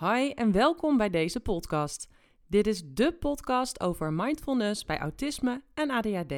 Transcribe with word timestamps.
Hi 0.00 0.30
en 0.30 0.52
welkom 0.52 0.96
bij 0.96 1.10
deze 1.10 1.40
podcast. 1.40 2.08
Dit 2.46 2.66
is 2.66 2.82
de 2.86 3.12
podcast 3.12 3.80
over 3.80 4.12
mindfulness 4.12 4.84
bij 4.84 4.98
autisme 4.98 5.62
en 5.74 5.90
ADHD. 5.90 6.34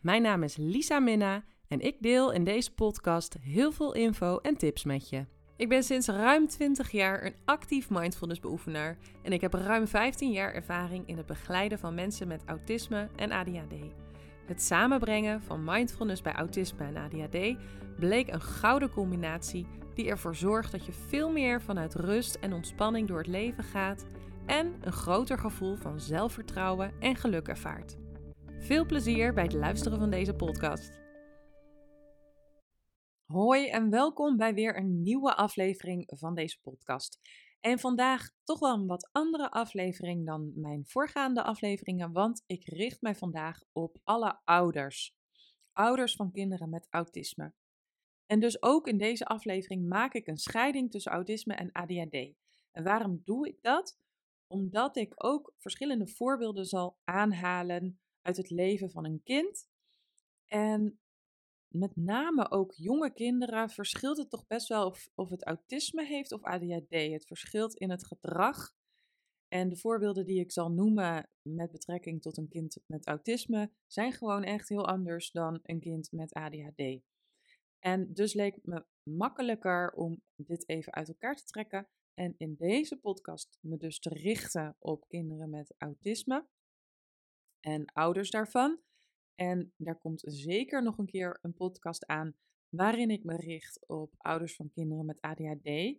Mijn 0.00 0.22
naam 0.22 0.42
is 0.42 0.56
Lisa 0.56 0.98
Minna 0.98 1.44
en 1.68 1.80
ik 1.80 1.96
deel 2.00 2.32
in 2.32 2.44
deze 2.44 2.74
podcast 2.74 3.36
heel 3.40 3.72
veel 3.72 3.94
info 3.94 4.38
en 4.38 4.56
tips 4.56 4.84
met 4.84 5.08
je. 5.08 5.26
Ik 5.56 5.68
ben 5.68 5.82
sinds 5.82 6.08
ruim 6.08 6.48
20 6.48 6.90
jaar 6.90 7.24
een 7.24 7.34
actief 7.44 7.90
mindfulness 7.90 8.40
beoefenaar 8.40 8.98
en 9.22 9.32
ik 9.32 9.40
heb 9.40 9.54
ruim 9.54 9.86
15 9.86 10.30
jaar 10.30 10.52
ervaring 10.52 11.08
in 11.08 11.16
het 11.16 11.26
begeleiden 11.26 11.78
van 11.78 11.94
mensen 11.94 12.28
met 12.28 12.42
autisme 12.46 13.08
en 13.16 13.30
ADHD. 13.30 13.74
Het 14.46 14.62
samenbrengen 14.62 15.42
van 15.42 15.64
mindfulness 15.64 16.22
bij 16.22 16.32
autisme 16.32 16.84
en 16.84 16.96
ADHD 16.96 17.56
bleek 17.98 18.32
een 18.32 18.42
gouden 18.42 18.90
combinatie 18.90 19.66
die 19.94 20.08
ervoor 20.08 20.36
zorgt 20.36 20.72
dat 20.72 20.86
je 20.86 20.92
veel 20.92 21.32
meer 21.32 21.62
vanuit 21.62 21.94
rust 21.94 22.34
en 22.34 22.52
ontspanning 22.52 23.08
door 23.08 23.18
het 23.18 23.26
leven 23.26 23.64
gaat 23.64 24.06
en 24.46 24.74
een 24.80 24.92
groter 24.92 25.38
gevoel 25.38 25.76
van 25.76 26.00
zelfvertrouwen 26.00 26.92
en 27.00 27.16
geluk 27.16 27.48
ervaart. 27.48 27.96
Veel 28.58 28.86
plezier 28.86 29.34
bij 29.34 29.44
het 29.44 29.52
luisteren 29.52 29.98
van 29.98 30.10
deze 30.10 30.34
podcast. 30.34 31.02
Hoi 33.24 33.68
en 33.68 33.90
welkom 33.90 34.36
bij 34.36 34.54
weer 34.54 34.76
een 34.76 35.02
nieuwe 35.02 35.34
aflevering 35.34 36.12
van 36.16 36.34
deze 36.34 36.58
podcast. 36.60 37.20
En 37.60 37.78
vandaag 37.78 38.30
toch 38.42 38.58
wel 38.58 38.74
een 38.74 38.86
wat 38.86 39.08
andere 39.12 39.50
aflevering 39.50 40.26
dan 40.26 40.52
mijn 40.54 40.86
voorgaande 40.86 41.42
afleveringen, 41.42 42.12
want 42.12 42.42
ik 42.46 42.64
richt 42.64 43.00
mij 43.00 43.14
vandaag 43.14 43.60
op 43.72 43.98
alle 44.02 44.40
ouders. 44.44 45.14
Ouders 45.72 46.14
van 46.14 46.32
kinderen 46.32 46.70
met 46.70 46.86
autisme. 46.90 47.52
En 48.26 48.40
dus 48.40 48.62
ook 48.62 48.86
in 48.88 48.98
deze 48.98 49.24
aflevering 49.24 49.88
maak 49.88 50.14
ik 50.14 50.26
een 50.26 50.36
scheiding 50.36 50.90
tussen 50.90 51.12
autisme 51.12 51.54
en 51.54 51.72
ADHD. 51.72 52.34
En 52.70 52.84
waarom 52.84 53.22
doe 53.24 53.48
ik 53.48 53.62
dat? 53.62 53.98
Omdat 54.46 54.96
ik 54.96 55.12
ook 55.16 55.54
verschillende 55.58 56.06
voorbeelden 56.06 56.64
zal 56.64 56.98
aanhalen 57.04 58.00
uit 58.22 58.36
het 58.36 58.50
leven 58.50 58.90
van 58.90 59.04
een 59.04 59.22
kind. 59.22 59.68
En 60.46 60.98
met 61.68 61.96
name 61.96 62.50
ook 62.50 62.72
jonge 62.72 63.12
kinderen 63.12 63.70
verschilt 63.70 64.16
het 64.16 64.30
toch 64.30 64.46
best 64.46 64.68
wel 64.68 64.86
of, 64.86 65.08
of 65.14 65.30
het 65.30 65.44
autisme 65.44 66.04
heeft 66.04 66.32
of 66.32 66.42
ADHD. 66.42 66.90
Het 66.90 67.26
verschilt 67.26 67.74
in 67.74 67.90
het 67.90 68.06
gedrag. 68.06 68.74
En 69.48 69.68
de 69.68 69.76
voorbeelden 69.76 70.24
die 70.24 70.40
ik 70.40 70.52
zal 70.52 70.70
noemen 70.70 71.28
met 71.42 71.70
betrekking 71.70 72.22
tot 72.22 72.36
een 72.36 72.48
kind 72.48 72.78
met 72.86 73.06
autisme 73.06 73.70
zijn 73.86 74.12
gewoon 74.12 74.42
echt 74.42 74.68
heel 74.68 74.86
anders 74.86 75.30
dan 75.30 75.58
een 75.62 75.80
kind 75.80 76.12
met 76.12 76.32
ADHD. 76.32 77.02
En 77.86 78.12
dus 78.12 78.34
leek 78.34 78.58
me 78.62 78.86
makkelijker 79.02 79.92
om 79.92 80.22
dit 80.36 80.68
even 80.68 80.92
uit 80.92 81.08
elkaar 81.08 81.36
te 81.36 81.44
trekken 81.44 81.88
en 82.14 82.34
in 82.36 82.54
deze 82.54 82.96
podcast 82.96 83.58
me 83.60 83.76
dus 83.76 83.98
te 83.98 84.08
richten 84.08 84.76
op 84.78 85.08
kinderen 85.08 85.50
met 85.50 85.74
autisme 85.78 86.48
en 87.60 87.84
ouders 87.92 88.30
daarvan. 88.30 88.80
En 89.34 89.72
daar 89.76 89.98
komt 89.98 90.22
zeker 90.26 90.82
nog 90.82 90.98
een 90.98 91.06
keer 91.06 91.38
een 91.42 91.54
podcast 91.54 92.06
aan 92.06 92.36
waarin 92.68 93.10
ik 93.10 93.24
me 93.24 93.36
richt 93.36 93.88
op 93.88 94.14
ouders 94.16 94.56
van 94.56 94.70
kinderen 94.70 95.06
met 95.06 95.20
ADHD. 95.20 95.98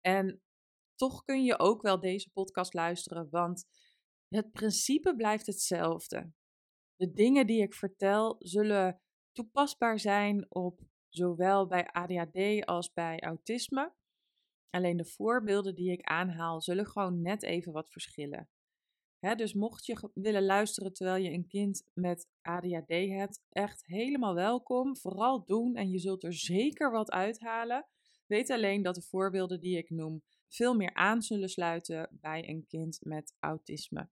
En 0.00 0.42
toch 0.94 1.24
kun 1.24 1.44
je 1.44 1.58
ook 1.58 1.82
wel 1.82 2.00
deze 2.00 2.30
podcast 2.30 2.74
luisteren, 2.74 3.30
want 3.30 3.66
het 4.28 4.52
principe 4.52 5.16
blijft 5.16 5.46
hetzelfde. 5.46 6.32
De 6.96 7.12
dingen 7.12 7.46
die 7.46 7.62
ik 7.62 7.74
vertel 7.74 8.36
zullen 8.38 9.00
toepasbaar 9.32 9.98
zijn 9.98 10.46
op 10.48 10.80
zowel 11.14 11.66
bij 11.66 11.86
ADHD 11.86 12.66
als 12.66 12.92
bij 12.92 13.20
autisme. 13.20 13.92
Alleen 14.70 14.96
de 14.96 15.04
voorbeelden 15.04 15.74
die 15.74 15.92
ik 15.92 16.02
aanhaal 16.02 16.60
zullen 16.60 16.86
gewoon 16.86 17.22
net 17.22 17.42
even 17.42 17.72
wat 17.72 17.90
verschillen. 17.90 18.48
dus 19.18 19.54
mocht 19.54 19.86
je 19.86 20.10
willen 20.14 20.44
luisteren 20.44 20.92
terwijl 20.92 21.24
je 21.24 21.30
een 21.30 21.46
kind 21.46 21.84
met 21.92 22.28
ADHD 22.42 22.88
hebt, 22.88 23.42
echt 23.48 23.86
helemaal 23.86 24.34
welkom. 24.34 24.96
Vooral 24.96 25.44
doen 25.44 25.74
en 25.74 25.90
je 25.90 25.98
zult 25.98 26.24
er 26.24 26.32
zeker 26.32 26.90
wat 26.90 27.10
uithalen. 27.10 27.86
Weet 28.26 28.50
alleen 28.50 28.82
dat 28.82 28.94
de 28.94 29.02
voorbeelden 29.02 29.60
die 29.60 29.76
ik 29.76 29.90
noem 29.90 30.22
veel 30.48 30.74
meer 30.74 30.94
aan 30.94 31.22
zullen 31.22 31.48
sluiten 31.48 32.08
bij 32.10 32.48
een 32.48 32.66
kind 32.66 32.98
met 33.02 33.34
autisme. 33.38 34.08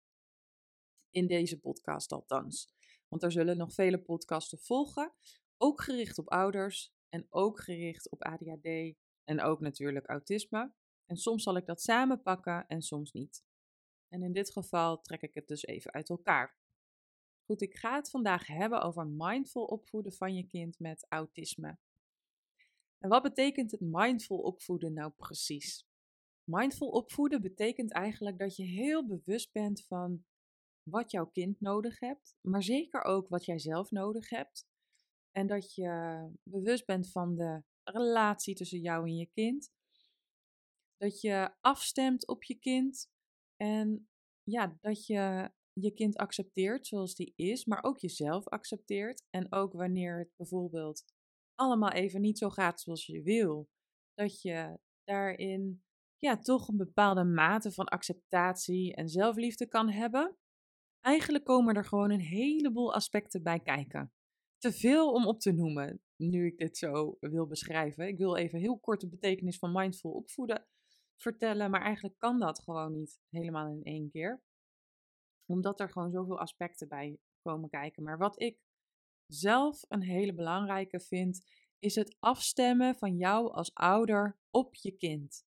In 1.10 1.26
deze 1.26 1.60
podcast 1.60 2.12
althans. 2.12 2.74
Want 3.08 3.22
er 3.22 3.32
zullen 3.32 3.56
nog 3.56 3.74
vele 3.74 3.98
podcasten 3.98 4.58
volgen 4.58 5.12
ook 5.62 5.82
gericht 5.82 6.18
op 6.18 6.28
ouders 6.28 6.92
en 7.08 7.26
ook 7.28 7.60
gericht 7.60 8.10
op 8.10 8.22
ADHD 8.22 8.94
en 9.24 9.40
ook 9.40 9.60
natuurlijk 9.60 10.08
autisme. 10.08 10.72
En 11.06 11.16
soms 11.16 11.42
zal 11.42 11.56
ik 11.56 11.66
dat 11.66 11.82
samenpakken 11.82 12.66
en 12.66 12.82
soms 12.82 13.12
niet. 13.12 13.44
En 14.08 14.22
in 14.22 14.32
dit 14.32 14.52
geval 14.52 15.00
trek 15.00 15.22
ik 15.22 15.34
het 15.34 15.48
dus 15.48 15.64
even 15.64 15.92
uit 15.92 16.08
elkaar. 16.08 16.56
Goed, 17.44 17.62
ik 17.62 17.76
ga 17.76 17.94
het 17.94 18.10
vandaag 18.10 18.46
hebben 18.46 18.82
over 18.82 19.06
mindful 19.06 19.64
opvoeden 19.64 20.12
van 20.12 20.34
je 20.34 20.46
kind 20.46 20.78
met 20.78 21.06
autisme. 21.08 21.78
En 22.98 23.08
wat 23.08 23.22
betekent 23.22 23.70
het 23.70 23.80
mindful 23.80 24.38
opvoeden 24.38 24.92
nou 24.92 25.10
precies? 25.10 25.86
Mindful 26.44 26.88
opvoeden 26.88 27.40
betekent 27.40 27.92
eigenlijk 27.92 28.38
dat 28.38 28.56
je 28.56 28.64
heel 28.64 29.06
bewust 29.06 29.52
bent 29.52 29.84
van 29.86 30.24
wat 30.82 31.10
jouw 31.10 31.26
kind 31.26 31.60
nodig 31.60 31.98
hebt, 31.98 32.36
maar 32.40 32.62
zeker 32.62 33.02
ook 33.02 33.28
wat 33.28 33.44
jij 33.44 33.58
zelf 33.58 33.90
nodig 33.90 34.28
hebt. 34.28 34.70
En 35.32 35.46
dat 35.46 35.74
je 35.74 36.28
bewust 36.42 36.86
bent 36.86 37.10
van 37.10 37.34
de 37.34 37.62
relatie 37.82 38.54
tussen 38.54 38.80
jou 38.80 39.06
en 39.06 39.16
je 39.16 39.26
kind. 39.26 39.70
Dat 40.96 41.20
je 41.20 41.54
afstemt 41.60 42.26
op 42.26 42.42
je 42.42 42.54
kind. 42.54 43.10
En 43.56 44.08
ja, 44.42 44.76
dat 44.80 45.06
je 45.06 45.50
je 45.72 45.92
kind 45.92 46.16
accepteert 46.16 46.86
zoals 46.86 47.14
die 47.14 47.32
is, 47.36 47.64
maar 47.64 47.82
ook 47.82 47.98
jezelf 47.98 48.48
accepteert. 48.48 49.24
En 49.30 49.52
ook 49.52 49.72
wanneer 49.72 50.18
het 50.18 50.30
bijvoorbeeld 50.36 51.04
allemaal 51.54 51.90
even 51.90 52.20
niet 52.20 52.38
zo 52.38 52.50
gaat 52.50 52.80
zoals 52.80 53.06
je 53.06 53.22
wil, 53.22 53.68
dat 54.14 54.42
je 54.42 54.78
daarin 55.04 55.82
ja, 56.18 56.38
toch 56.38 56.68
een 56.68 56.76
bepaalde 56.76 57.24
mate 57.24 57.72
van 57.72 57.86
acceptatie 57.86 58.94
en 58.94 59.08
zelfliefde 59.08 59.68
kan 59.68 59.90
hebben. 59.90 60.36
Eigenlijk 61.00 61.44
komen 61.44 61.74
er 61.74 61.84
gewoon 61.84 62.10
een 62.10 62.20
heleboel 62.20 62.94
aspecten 62.94 63.42
bij 63.42 63.60
kijken 63.60 64.12
te 64.62 64.72
veel 64.72 65.12
om 65.12 65.26
op 65.26 65.40
te 65.40 65.52
noemen, 65.52 66.00
nu 66.16 66.46
ik 66.46 66.58
dit 66.58 66.78
zo 66.78 67.16
wil 67.20 67.46
beschrijven. 67.46 68.06
Ik 68.06 68.18
wil 68.18 68.36
even 68.36 68.58
heel 68.58 68.78
kort 68.78 69.00
de 69.00 69.08
betekenis 69.08 69.58
van 69.58 69.72
mindful 69.72 70.10
opvoeden 70.10 70.66
vertellen, 71.16 71.70
maar 71.70 71.82
eigenlijk 71.82 72.18
kan 72.18 72.38
dat 72.38 72.62
gewoon 72.62 72.92
niet 72.92 73.20
helemaal 73.30 73.68
in 73.68 73.82
één 73.82 74.10
keer. 74.10 74.42
Omdat 75.46 75.80
er 75.80 75.90
gewoon 75.90 76.10
zoveel 76.10 76.38
aspecten 76.38 76.88
bij 76.88 77.18
komen 77.40 77.68
kijken. 77.68 78.02
Maar 78.02 78.18
wat 78.18 78.40
ik 78.40 78.58
zelf 79.26 79.84
een 79.88 80.02
hele 80.02 80.34
belangrijke 80.34 81.00
vind, 81.00 81.44
is 81.78 81.94
het 81.94 82.16
afstemmen 82.18 82.94
van 82.94 83.16
jou 83.16 83.52
als 83.52 83.74
ouder 83.74 84.38
op 84.50 84.74
je 84.74 84.92
kind. 84.92 85.44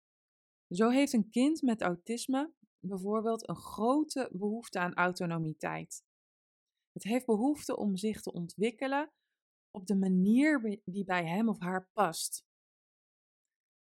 Zo 0.70 0.90
heeft 0.90 1.14
een 1.14 1.30
kind 1.30 1.62
met 1.62 1.82
autisme 1.82 2.54
bijvoorbeeld 2.80 3.50
een 3.50 3.56
grote 3.56 4.30
behoefte 4.32 4.80
aan 4.80 4.94
autonomiteit. 4.94 6.04
Het 6.92 7.04
heeft 7.04 7.26
behoefte 7.26 7.78
om 7.78 7.98
zich 7.98 8.22
te 8.22 8.32
ontwikkelen 8.32 9.12
op 9.72 9.86
de 9.86 9.96
manier 9.96 10.82
die 10.84 11.04
bij 11.04 11.28
hem 11.28 11.50
of 11.50 11.60
haar 11.60 11.90
past. 11.94 12.48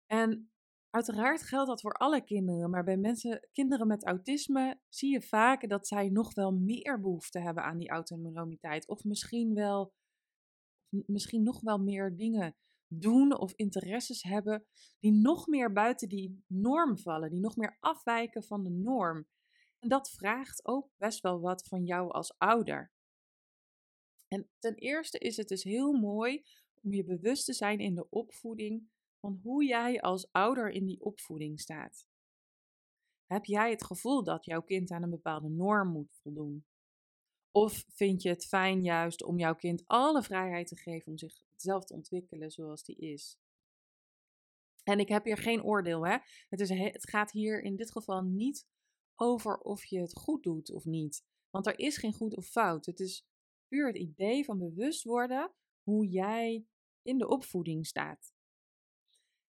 En 0.06 0.52
uiteraard 0.90 1.44
geldt 1.44 1.70
dat 1.70 1.82
voor 1.82 1.94
alle 1.94 2.24
kinderen, 2.24 2.70
maar 2.70 2.84
bij 2.84 2.98
mensen, 2.98 3.48
kinderen 3.52 3.88
met 3.88 4.06
autisme 4.06 4.80
zie 4.90 5.12
je 5.12 5.22
vaak 5.22 5.70
dat 5.70 5.88
zij 5.88 6.10
nog 6.10 6.34
wel 6.34 6.52
meer 6.52 7.00
behoefte 7.00 7.40
hebben 7.40 7.64
aan 7.64 7.78
die 7.78 7.90
autonomiteit. 7.90 8.88
Of 8.88 9.04
misschien 9.04 9.54
wel, 9.54 9.94
misschien 11.06 11.44
nog 11.44 11.62
wel 11.62 11.78
meer 11.78 12.16
dingen 12.16 12.56
doen 12.94 13.38
of 13.38 13.54
interesses 13.56 14.24
hebben 14.24 14.66
die 15.00 15.12
nog 15.12 15.48
meer 15.48 15.72
buiten 15.72 16.10
die 16.10 16.44
norm 16.48 16.98
vallen, 16.98 17.30
die 17.30 17.40
nog 17.40 17.56
meer 17.56 17.78
afwijken 17.80 18.44
van 18.44 18.64
de 18.64 18.70
norm. 18.70 19.28
En 19.82 19.90
dat 19.90 20.10
vraagt 20.10 20.66
ook 20.66 20.90
best 20.98 21.22
wel 21.22 21.40
wat 21.40 21.68
van 21.68 21.86
jou 21.86 22.12
als 22.12 22.38
ouder. 22.38 22.92
En 24.28 24.50
ten 24.60 24.76
eerste 24.76 25.18
is 25.18 25.38
het 25.38 25.48
dus 25.48 25.64
heel 25.64 25.94
mooi 25.94 26.46
om 26.84 26.94
je 26.94 27.04
bewust 27.04 27.46
te 27.46 27.54
zijn 27.54 27.80
in 27.80 27.96
de 27.96 28.10
opvoeding 28.10 28.90
van 29.20 29.40
hoe 29.44 29.66
jij 29.66 30.02
als 30.02 30.32
ouder 30.32 30.70
in 30.70 30.86
die 30.86 31.02
opvoeding 31.02 31.60
staat. 31.60 32.08
Heb 33.26 33.46
jij 33.46 33.70
het 33.70 33.84
gevoel 33.84 34.24
dat 34.24 34.46
jouw 34.46 34.62
kind 34.62 34.92
aan 34.92 35.04
een 35.04 35.10
bepaalde 35.10 35.50
norm 35.50 35.92
moet 35.92 36.20
voldoen? 36.22 36.66
Of 37.52 37.84
vind 37.88 38.22
je 38.22 38.30
het 38.30 38.46
fijn 38.46 38.82
juist 38.82 39.24
om 39.24 39.40
jouw 39.40 39.56
kind 39.56 39.84
alle 39.86 40.24
vrijheid 40.24 40.68
te 40.68 40.76
geven 40.76 41.12
om 41.12 41.18
zichzelf 41.18 41.86
te 41.86 41.94
ontwikkelen 41.94 42.52
zoals 42.52 42.84
die 42.84 42.96
is? 42.96 43.40
En 44.84 45.00
ik 45.00 45.08
heb 45.08 45.24
hier 45.24 45.38
geen 45.38 45.64
oordeel, 45.64 46.06
hè? 46.06 46.18
Het, 46.50 46.60
is, 46.60 46.70
het 46.70 47.10
gaat 47.10 47.32
hier 47.32 47.62
in 47.62 47.76
dit 47.76 47.92
geval 47.92 48.22
niet 48.22 48.68
over 49.22 49.58
of 49.58 49.86
je 49.86 50.00
het 50.00 50.18
goed 50.18 50.44
doet 50.44 50.72
of 50.72 50.86
niet. 50.86 51.24
Want 51.50 51.68
er 51.68 51.80
is 51.80 51.98
geen 51.98 52.14
goed 52.14 52.36
of 52.36 52.46
fout. 52.46 52.86
Het 52.86 53.00
is 53.00 53.26
puur 53.68 53.88
het 53.88 53.98
idee 53.98 54.46
van 54.46 54.58
bewust 54.58 55.04
worden 55.04 55.52
hoe 55.84 56.08
jij 56.08 56.66
in 57.02 57.18
de 57.18 57.28
opvoeding 57.28 57.88
staat. 57.88 58.34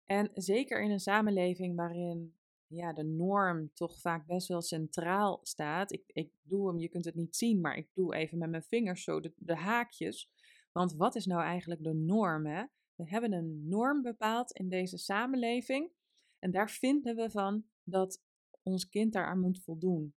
En 0.06 0.32
zeker 0.34 0.84
in 0.84 0.92
een 0.92 1.00
samenleving 1.00 1.76
waarin 1.76 2.36
ja, 2.68 2.94
de 2.94 3.04
norm 3.04 3.74
toch 3.74 4.00
vaak 4.00 4.26
best 4.26 4.48
wel 4.48 4.62
centraal 4.62 5.40
staat. 5.44 5.92
Ik, 5.92 6.04
ik 6.08 6.32
doe 6.42 6.68
hem, 6.68 6.80
je 6.80 6.90
kunt 6.90 7.06
het 7.06 7.16
niet 7.16 7.36
zien, 7.36 7.62
maar 7.62 7.78
ik 7.78 7.90
doe 7.94 8.16
even 8.16 8.38
met 8.38 8.50
mijn 8.50 8.64
vingers 8.64 9.04
zo 9.04 9.20
de, 9.20 9.34
de 9.36 9.56
haakjes. 9.56 10.30
Want 10.72 10.94
wat 10.94 11.16
is 11.16 11.26
nou 11.26 11.42
eigenlijk 11.42 11.84
de 11.84 11.94
norm? 11.94 12.46
Hè? 12.46 12.64
We 12.96 13.10
hebben 13.10 13.32
een 13.32 13.68
norm 13.68 14.02
bepaald 14.02 14.52
in 14.52 14.70
deze 14.70 14.98
samenleving. 14.98 15.92
En 16.40 16.52
daar 16.52 16.70
vinden 16.70 17.16
we 17.16 17.30
van 17.30 17.66
dat 17.84 18.22
ons 18.64 18.90
kind 18.90 19.14
daaraan 19.14 19.40
moet 19.40 19.64
voldoen. 19.64 20.16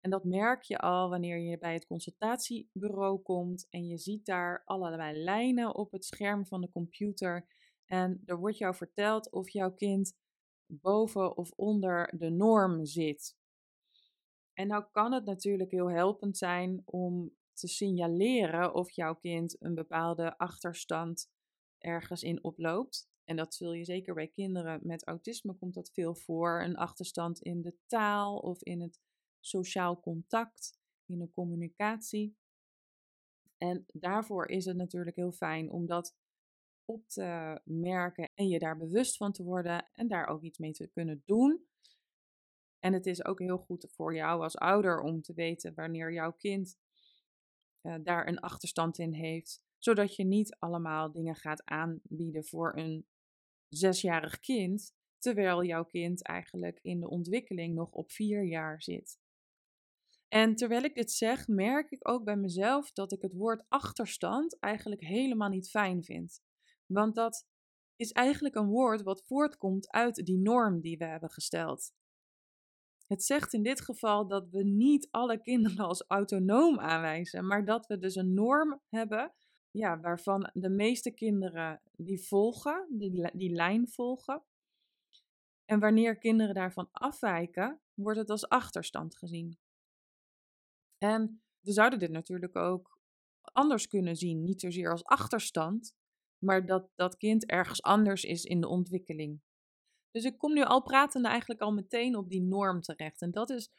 En 0.00 0.10
dat 0.10 0.24
merk 0.24 0.62
je 0.62 0.78
al 0.78 1.08
wanneer 1.08 1.38
je 1.38 1.58
bij 1.58 1.72
het 1.72 1.86
consultatiebureau 1.86 3.22
komt 3.22 3.66
en 3.70 3.86
je 3.86 3.98
ziet 3.98 4.26
daar 4.26 4.62
allerlei 4.64 5.22
lijnen 5.22 5.74
op 5.74 5.92
het 5.92 6.04
scherm 6.04 6.46
van 6.46 6.60
de 6.60 6.70
computer. 6.70 7.46
En 7.84 8.22
er 8.24 8.38
wordt 8.38 8.58
jou 8.58 8.74
verteld 8.74 9.30
of 9.30 9.48
jouw 9.48 9.72
kind 9.74 10.16
boven 10.66 11.36
of 11.36 11.52
onder 11.56 12.18
de 12.18 12.30
norm 12.30 12.84
zit. 12.84 13.38
En 14.52 14.66
nou 14.66 14.84
kan 14.92 15.12
het 15.12 15.24
natuurlijk 15.24 15.70
heel 15.70 15.90
helpend 15.90 16.36
zijn 16.36 16.82
om 16.84 17.36
te 17.52 17.68
signaleren 17.68 18.74
of 18.74 18.90
jouw 18.90 19.14
kind 19.14 19.62
een 19.62 19.74
bepaalde 19.74 20.38
achterstand 20.38 21.30
ergens 21.78 22.22
in 22.22 22.44
oploopt. 22.44 23.09
En 23.30 23.36
dat 23.36 23.54
zul 23.54 23.72
je 23.72 23.84
zeker 23.84 24.14
bij 24.14 24.28
kinderen 24.28 24.80
met 24.82 25.06
autisme 25.06 25.54
komt 25.54 25.74
dat 25.74 25.92
veel 25.92 26.14
voor. 26.14 26.62
Een 26.62 26.76
achterstand 26.76 27.40
in 27.40 27.62
de 27.62 27.74
taal 27.86 28.38
of 28.38 28.62
in 28.62 28.80
het 28.80 29.00
sociaal 29.40 30.00
contact, 30.00 30.78
in 31.06 31.18
de 31.18 31.30
communicatie. 31.30 32.36
En 33.56 33.84
daarvoor 33.86 34.46
is 34.46 34.64
het 34.64 34.76
natuurlijk 34.76 35.16
heel 35.16 35.32
fijn 35.32 35.70
om 35.70 35.86
dat 35.86 36.16
op 36.84 37.08
te 37.08 37.60
merken 37.64 38.30
en 38.34 38.48
je 38.48 38.58
daar 38.58 38.76
bewust 38.76 39.16
van 39.16 39.32
te 39.32 39.42
worden 39.42 39.90
en 39.94 40.08
daar 40.08 40.26
ook 40.26 40.42
iets 40.42 40.58
mee 40.58 40.72
te 40.72 40.86
kunnen 40.86 41.22
doen. 41.24 41.66
En 42.78 42.92
het 42.92 43.06
is 43.06 43.24
ook 43.24 43.38
heel 43.38 43.58
goed 43.58 43.86
voor 43.90 44.14
jou 44.14 44.42
als 44.42 44.56
ouder 44.56 45.00
om 45.00 45.22
te 45.22 45.34
weten 45.34 45.74
wanneer 45.74 46.12
jouw 46.12 46.32
kind 46.32 46.78
uh, 47.82 47.94
daar 48.02 48.28
een 48.28 48.40
achterstand 48.40 48.98
in 48.98 49.12
heeft, 49.12 49.62
zodat 49.78 50.16
je 50.16 50.24
niet 50.24 50.56
allemaal 50.58 51.12
dingen 51.12 51.36
gaat 51.36 51.64
aanbieden 51.64 52.44
voor 52.44 52.76
een 52.76 53.06
zesjarig 53.70 54.40
kind, 54.40 54.94
terwijl 55.18 55.64
jouw 55.64 55.84
kind 55.84 56.22
eigenlijk 56.22 56.78
in 56.82 57.00
de 57.00 57.08
ontwikkeling 57.08 57.74
nog 57.74 57.90
op 57.90 58.10
vier 58.10 58.44
jaar 58.44 58.82
zit. 58.82 59.18
En 60.28 60.54
terwijl 60.54 60.82
ik 60.82 60.94
dit 60.94 61.12
zeg, 61.12 61.48
merk 61.48 61.90
ik 61.90 62.08
ook 62.08 62.24
bij 62.24 62.36
mezelf 62.36 62.92
dat 62.92 63.12
ik 63.12 63.22
het 63.22 63.32
woord 63.32 63.64
achterstand 63.68 64.58
eigenlijk 64.58 65.00
helemaal 65.00 65.48
niet 65.48 65.70
fijn 65.70 66.02
vind. 66.04 66.42
Want 66.86 67.14
dat 67.14 67.46
is 67.96 68.12
eigenlijk 68.12 68.54
een 68.54 68.68
woord 68.68 69.02
wat 69.02 69.24
voortkomt 69.26 69.90
uit 69.90 70.14
die 70.14 70.38
norm 70.38 70.80
die 70.80 70.98
we 70.98 71.04
hebben 71.04 71.30
gesteld. 71.30 71.92
Het 73.06 73.24
zegt 73.24 73.52
in 73.52 73.62
dit 73.62 73.80
geval 73.80 74.26
dat 74.26 74.48
we 74.50 74.64
niet 74.64 75.08
alle 75.10 75.40
kinderen 75.40 75.86
als 75.86 76.04
autonoom 76.06 76.78
aanwijzen, 76.78 77.46
maar 77.46 77.64
dat 77.64 77.86
we 77.86 77.98
dus 77.98 78.14
een 78.14 78.34
norm 78.34 78.80
hebben 78.88 79.34
ja, 79.70 80.00
waarvan 80.00 80.50
de 80.52 80.70
meeste 80.70 81.10
kinderen 81.10 81.80
die 81.96 82.26
volgen, 82.26 82.86
die, 82.90 83.30
die 83.36 83.50
lijn 83.50 83.88
volgen. 83.88 84.42
En 85.64 85.80
wanneer 85.80 86.18
kinderen 86.18 86.54
daarvan 86.54 86.88
afwijken, 86.92 87.80
wordt 87.94 88.18
het 88.18 88.30
als 88.30 88.48
achterstand 88.48 89.16
gezien. 89.16 89.58
En 90.98 91.42
we 91.60 91.72
zouden 91.72 91.98
dit 91.98 92.10
natuurlijk 92.10 92.56
ook 92.56 92.98
anders 93.42 93.86
kunnen 93.86 94.16
zien, 94.16 94.44
niet 94.44 94.60
zozeer 94.60 94.90
als 94.90 95.04
achterstand, 95.04 95.94
maar 96.44 96.66
dat 96.66 96.90
dat 96.94 97.16
kind 97.16 97.46
ergens 97.46 97.82
anders 97.82 98.24
is 98.24 98.44
in 98.44 98.60
de 98.60 98.68
ontwikkeling. 98.68 99.40
Dus 100.10 100.24
ik 100.24 100.38
kom 100.38 100.52
nu 100.52 100.62
al 100.62 100.82
pratende 100.82 101.28
eigenlijk 101.28 101.60
al 101.60 101.72
meteen 101.72 102.16
op 102.16 102.28
die 102.28 102.42
norm 102.42 102.80
terecht. 102.80 103.22
En 103.22 103.30
dat 103.30 103.50
is 103.50 103.70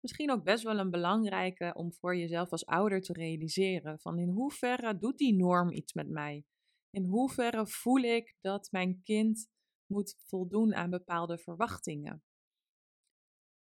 misschien 0.00 0.30
ook 0.30 0.44
best 0.44 0.64
wel 0.64 0.78
een 0.78 0.90
belangrijke 0.90 1.74
om 1.74 1.92
voor 1.92 2.16
jezelf 2.16 2.50
als 2.50 2.66
ouder 2.66 3.00
te 3.00 3.12
realiseren. 3.12 4.00
Van 4.00 4.18
in 4.18 4.28
hoeverre 4.28 4.98
doet 4.98 5.18
die 5.18 5.34
norm 5.34 5.72
iets 5.72 5.92
met 5.92 6.08
mij? 6.08 6.44
In 6.90 7.04
hoeverre 7.04 7.66
voel 7.66 8.02
ik 8.02 8.36
dat 8.40 8.68
mijn 8.70 9.02
kind 9.02 9.48
moet 9.86 10.16
voldoen 10.26 10.74
aan 10.74 10.90
bepaalde 10.90 11.38
verwachtingen? 11.38 12.22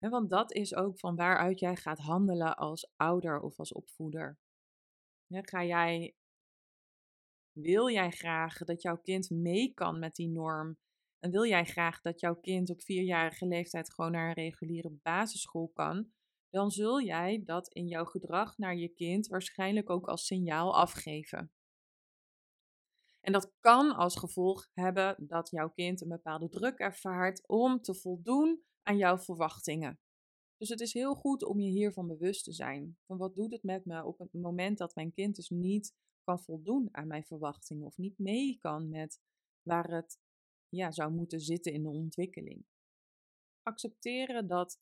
want 0.08 0.30
dat 0.30 0.52
is 0.52 0.74
ook 0.74 0.98
van 0.98 1.16
waaruit 1.16 1.58
jij 1.58 1.76
gaat 1.76 1.98
handelen 1.98 2.56
als 2.56 2.92
ouder 2.96 3.40
of 3.40 3.58
als 3.58 3.72
opvoeder. 3.72 4.38
ga 5.28 5.64
jij, 5.64 6.14
wil 7.52 7.90
jij 7.90 8.10
graag 8.10 8.58
dat 8.58 8.82
jouw 8.82 8.96
kind 8.96 9.30
mee 9.30 9.74
kan 9.74 9.98
met 9.98 10.14
die 10.14 10.28
norm? 10.28 10.78
En 11.18 11.30
wil 11.30 11.46
jij 11.46 11.64
graag 11.64 12.00
dat 12.00 12.20
jouw 12.20 12.34
kind 12.34 12.70
op 12.70 12.82
vierjarige 12.82 13.46
leeftijd 13.46 13.92
gewoon 13.92 14.12
naar 14.12 14.28
een 14.28 14.44
reguliere 14.44 14.90
basisschool 15.02 15.68
kan? 15.68 16.12
Dan 16.50 16.70
zul 16.70 17.02
jij 17.02 17.42
dat 17.44 17.68
in 17.68 17.86
jouw 17.86 18.04
gedrag 18.04 18.58
naar 18.58 18.76
je 18.76 18.88
kind 18.88 19.26
waarschijnlijk 19.26 19.90
ook 19.90 20.08
als 20.08 20.26
signaal 20.26 20.76
afgeven. 20.76 21.52
En 23.20 23.32
dat 23.32 23.52
kan 23.60 23.94
als 23.94 24.16
gevolg 24.16 24.70
hebben 24.74 25.16
dat 25.18 25.50
jouw 25.50 25.70
kind 25.70 26.00
een 26.00 26.08
bepaalde 26.08 26.48
druk 26.48 26.78
ervaart 26.78 27.48
om 27.48 27.80
te 27.80 27.94
voldoen 27.94 28.62
aan 28.82 28.96
jouw 28.96 29.18
verwachtingen. 29.18 30.00
Dus 30.56 30.68
het 30.68 30.80
is 30.80 30.92
heel 30.92 31.14
goed 31.14 31.44
om 31.44 31.60
je 31.60 31.70
hiervan 31.70 32.06
bewust 32.06 32.44
te 32.44 32.52
zijn. 32.52 32.98
Van 33.06 33.16
wat 33.16 33.34
doet 33.34 33.52
het 33.52 33.62
met 33.62 33.84
me 33.84 34.04
op 34.04 34.18
het 34.18 34.32
moment 34.32 34.78
dat 34.78 34.94
mijn 34.94 35.12
kind 35.12 35.36
dus 35.36 35.48
niet 35.48 35.94
kan 36.24 36.40
voldoen 36.40 36.88
aan 36.92 37.06
mijn 37.06 37.24
verwachtingen 37.24 37.86
of 37.86 37.96
niet 37.96 38.18
mee 38.18 38.58
kan 38.58 38.88
met 38.88 39.20
waar 39.62 39.90
het 39.90 40.20
ja, 40.68 40.90
zou 40.90 41.12
moeten 41.12 41.40
zitten 41.40 41.72
in 41.72 41.82
de 41.82 41.88
ontwikkeling. 41.88 42.64
Accepteren 43.62 44.46
dat 44.46 44.80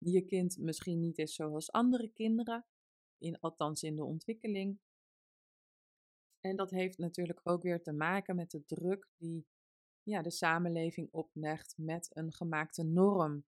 je 0.00 0.22
kind 0.22 0.58
misschien 0.58 1.00
niet 1.00 1.18
is 1.18 1.34
zoals 1.34 1.72
andere 1.72 2.08
kinderen, 2.08 2.66
in, 3.18 3.40
althans 3.40 3.82
in 3.82 3.96
de 3.96 4.04
ontwikkeling. 4.04 4.78
En 6.40 6.56
dat 6.56 6.70
heeft 6.70 6.98
natuurlijk 6.98 7.40
ook 7.42 7.62
weer 7.62 7.82
te 7.82 7.92
maken 7.92 8.36
met 8.36 8.50
de 8.50 8.64
druk 8.64 9.08
die 9.16 9.46
ja, 10.02 10.22
de 10.22 10.30
samenleving 10.30 11.08
oplegt 11.10 11.74
met 11.76 12.10
een 12.16 12.32
gemaakte 12.32 12.82
norm. 12.82 13.44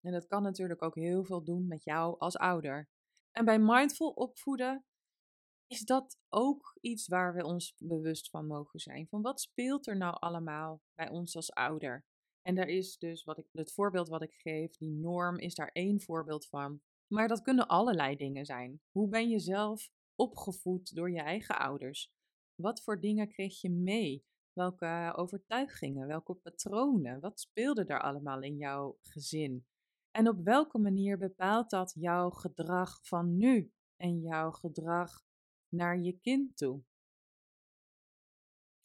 En 0.00 0.12
dat 0.12 0.26
kan 0.26 0.42
natuurlijk 0.42 0.82
ook 0.82 0.94
heel 0.94 1.24
veel 1.24 1.44
doen 1.44 1.66
met 1.66 1.84
jou 1.84 2.18
als 2.18 2.36
ouder. 2.36 2.88
En 3.30 3.44
bij 3.44 3.58
mindful 3.58 4.10
opvoeden 4.10 4.84
is 5.66 5.80
dat 5.80 6.18
ook 6.28 6.76
iets 6.80 7.08
waar 7.08 7.34
we 7.34 7.44
ons 7.44 7.74
bewust 7.78 8.30
van 8.30 8.46
mogen 8.46 8.80
zijn. 8.80 9.08
Van 9.08 9.22
wat 9.22 9.40
speelt 9.40 9.86
er 9.86 9.96
nou 9.96 10.16
allemaal 10.18 10.82
bij 10.94 11.08
ons 11.08 11.36
als 11.36 11.52
ouder? 11.52 12.04
En 12.46 12.54
daar 12.54 12.68
is 12.68 12.98
dus 12.98 13.24
wat 13.24 13.38
ik, 13.38 13.46
het 13.52 13.72
voorbeeld 13.72 14.08
wat 14.08 14.22
ik 14.22 14.34
geef, 14.34 14.76
die 14.76 14.90
norm, 14.90 15.38
is 15.38 15.54
daar 15.54 15.70
één 15.72 16.00
voorbeeld 16.00 16.48
van. 16.48 16.80
Maar 17.06 17.28
dat 17.28 17.42
kunnen 17.42 17.68
allerlei 17.68 18.16
dingen 18.16 18.44
zijn. 18.44 18.80
Hoe 18.90 19.08
ben 19.08 19.28
je 19.28 19.38
zelf 19.38 19.90
opgevoed 20.14 20.94
door 20.94 21.10
je 21.10 21.20
eigen 21.20 21.58
ouders? 21.58 22.12
Wat 22.54 22.82
voor 22.82 23.00
dingen 23.00 23.28
kreeg 23.28 23.60
je 23.60 23.70
mee? 23.70 24.24
Welke 24.52 25.12
overtuigingen, 25.16 26.06
welke 26.06 26.34
patronen, 26.34 27.20
wat 27.20 27.40
speelde 27.40 27.84
daar 27.84 28.02
allemaal 28.02 28.42
in 28.42 28.56
jouw 28.56 28.98
gezin? 29.00 29.66
En 30.10 30.28
op 30.28 30.44
welke 30.44 30.78
manier 30.78 31.18
bepaalt 31.18 31.70
dat 31.70 31.94
jouw 31.98 32.30
gedrag 32.30 32.98
van 33.02 33.36
nu 33.36 33.72
en 33.96 34.20
jouw 34.20 34.50
gedrag 34.50 35.24
naar 35.68 35.98
je 35.98 36.18
kind 36.20 36.56
toe? 36.56 36.82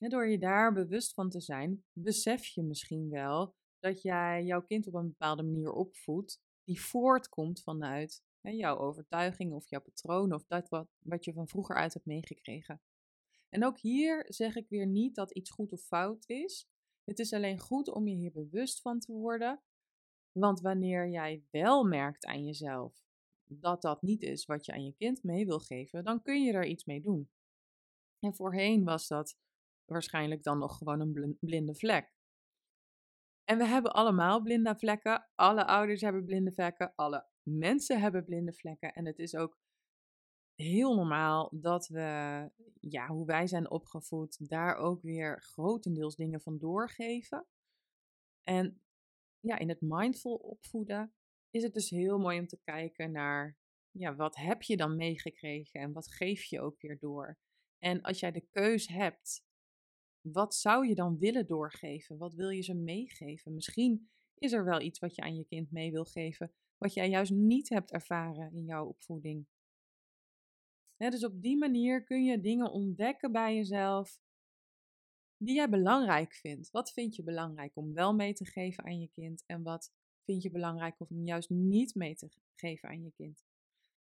Door 0.10 0.28
je 0.28 0.38
daar 0.38 0.74
bewust 0.74 1.14
van 1.14 1.30
te 1.30 1.42
zijn, 1.42 1.84
besef 1.94 2.46
je 2.46 2.64
misschien 2.64 3.10
wel 3.10 3.56
dat 3.80 4.02
jij 4.02 4.44
jouw 4.44 4.62
kind 4.62 4.88
op 4.88 4.94
een 4.94 5.08
bepaalde 5.08 5.44
manier 5.44 5.72
opvoedt, 5.72 6.42
die 6.64 6.82
voortkomt 6.82 7.64
vanuit 7.64 8.24
hè, 8.42 8.50
jouw 8.50 8.78
overtuiging 8.78 9.54
of 9.54 9.70
jouw 9.70 9.82
patroon 9.82 10.34
of 10.34 10.46
dat 10.46 10.70
wat, 10.70 10.88
wat 11.00 11.26
je 11.26 11.34
van 11.34 11.48
vroeger 11.48 11.76
uit 11.76 11.94
hebt 11.94 12.06
meegekregen. 12.06 12.82
En 13.50 13.66
ook 13.66 13.80
hier 13.80 14.26
zeg 14.28 14.56
ik 14.56 14.70
weer 14.70 14.88
niet 14.88 15.16
dat 15.16 15.32
iets 15.32 15.52
goed 15.52 15.72
of 15.72 15.82
fout 15.82 16.30
is. 16.30 16.70
Het 17.04 17.20
is 17.20 17.34
alleen 17.34 17.60
goed 17.60 17.90
om 17.90 18.08
je 18.08 18.16
hier 18.16 18.32
bewust 18.32 18.82
van 18.82 19.00
te 19.00 19.12
worden. 19.12 19.62
Want 20.32 20.62
wanneer 20.62 21.10
jij 21.10 21.44
wel 21.50 21.84
merkt 21.84 22.26
aan 22.26 22.46
jezelf 22.46 23.04
dat 23.44 23.82
dat 23.82 24.02
niet 24.02 24.22
is 24.22 24.46
wat 24.46 24.66
je 24.66 24.72
aan 24.72 24.86
je 24.86 24.94
kind 24.94 25.24
mee 25.24 25.46
wil 25.46 25.60
geven, 25.60 26.04
dan 26.04 26.22
kun 26.22 26.44
je 26.44 26.54
er 26.54 26.66
iets 26.66 26.86
mee 26.86 27.02
doen. 27.02 27.30
En 28.20 28.36
voorheen 28.36 28.84
was 28.84 29.08
dat 29.08 29.38
waarschijnlijk 29.92 30.44
dan 30.44 30.58
nog 30.58 30.78
gewoon 30.78 31.00
een 31.00 31.38
blinde 31.40 31.76
vlek. 31.76 32.14
En 33.44 33.58
we 33.58 33.66
hebben 33.66 33.94
allemaal 33.94 34.42
blinde 34.42 34.76
vlekken. 34.76 35.30
Alle 35.36 35.66
ouders 35.66 36.02
hebben 36.02 36.26
blinde 36.26 36.52
vlekken. 36.52 36.94
Alle 36.96 37.26
mensen 37.44 38.00
hebben 38.00 38.26
blinde 38.26 38.54
vlekken. 38.54 38.94
En 38.94 39.06
het 39.06 39.20
is 39.20 39.36
ook 39.36 39.60
heel 40.56 40.96
normaal 40.96 41.50
dat 41.54 41.88
we, 41.88 42.50
ja, 42.80 43.08
hoe 43.08 43.26
wij 43.26 43.48
zijn 43.48 43.72
opgevoed, 43.72 44.50
daar 44.50 44.76
ook 44.76 45.02
weer 45.02 45.42
grotendeels 45.42 46.16
dingen 46.16 46.42
van 46.42 46.58
doorgeven. 46.58 47.48
En 48.44 48.82
ja, 49.40 49.58
in 49.58 49.70
het 49.70 49.82
mindful 49.82 50.36
opvoeden 50.36 51.14
is 51.50 51.64
het 51.64 51.74
dus 51.74 51.90
heel 51.90 52.20
mooi 52.20 52.40
om 52.40 52.48
te 52.48 52.60
kijken 52.64 53.12
naar, 53.12 53.58
ja, 53.92 54.16
wat 54.16 54.36
heb 54.36 54.62
je 54.62 54.78
dan 54.78 54.96
meegekregen 54.96 55.80
en 55.80 55.94
wat 55.94 56.12
geef 56.12 56.44
je 56.44 56.62
ook 56.62 56.82
weer 56.82 57.00
door. 57.00 57.38
En 57.78 58.02
als 58.02 58.20
jij 58.20 58.32
de 58.32 58.48
keus 58.50 58.88
hebt, 58.88 59.44
wat 60.22 60.56
zou 60.56 60.88
je 60.88 60.96
dan 60.96 61.18
willen 61.18 61.48
doorgeven? 61.48 62.18
Wat 62.18 62.34
wil 62.34 62.50
je 62.50 62.62
ze 62.62 62.74
meegeven? 62.74 63.54
Misschien 63.54 64.10
is 64.38 64.52
er 64.52 64.66
wel 64.66 64.82
iets 64.82 65.00
wat 65.00 65.16
je 65.16 65.22
aan 65.22 65.36
je 65.36 65.46
kind 65.46 65.72
mee 65.72 65.92
wil 65.92 66.06
geven, 66.06 66.52
wat 66.78 66.94
jij 66.94 67.10
juist 67.10 67.32
niet 67.32 67.70
hebt 67.70 67.92
ervaren 67.92 68.54
in 68.54 68.66
jouw 68.66 68.86
opvoeding? 68.86 69.46
dus 70.98 71.26
op 71.26 71.42
die 71.42 71.58
manier 71.58 72.04
kun 72.04 72.24
je 72.24 72.42
dingen 72.42 72.72
ontdekken 72.72 73.32
bij 73.32 73.56
jezelf 73.56 74.22
die 75.38 75.56
jij 75.56 75.70
belangrijk 75.70 76.34
vindt. 76.34 76.72
Wat 76.72 76.92
vind 76.92 77.16
je 77.16 77.24
belangrijk 77.24 77.76
om 77.76 77.94
wel 77.94 78.14
mee 78.14 78.34
te 78.34 78.46
geven 78.46 78.84
aan 78.84 79.00
je 79.00 79.10
kind 79.10 79.44
en 79.46 79.64
wat 79.64 79.94
vind 80.24 80.44
je 80.44 80.52
belangrijk 80.52 81.00
om 81.00 81.26
juist 81.26 81.50
niet 81.50 81.96
mee 81.96 82.16
te 82.16 82.30
geven 82.56 82.90
aan 82.90 83.04
je 83.04 83.12
kind? 83.12 83.44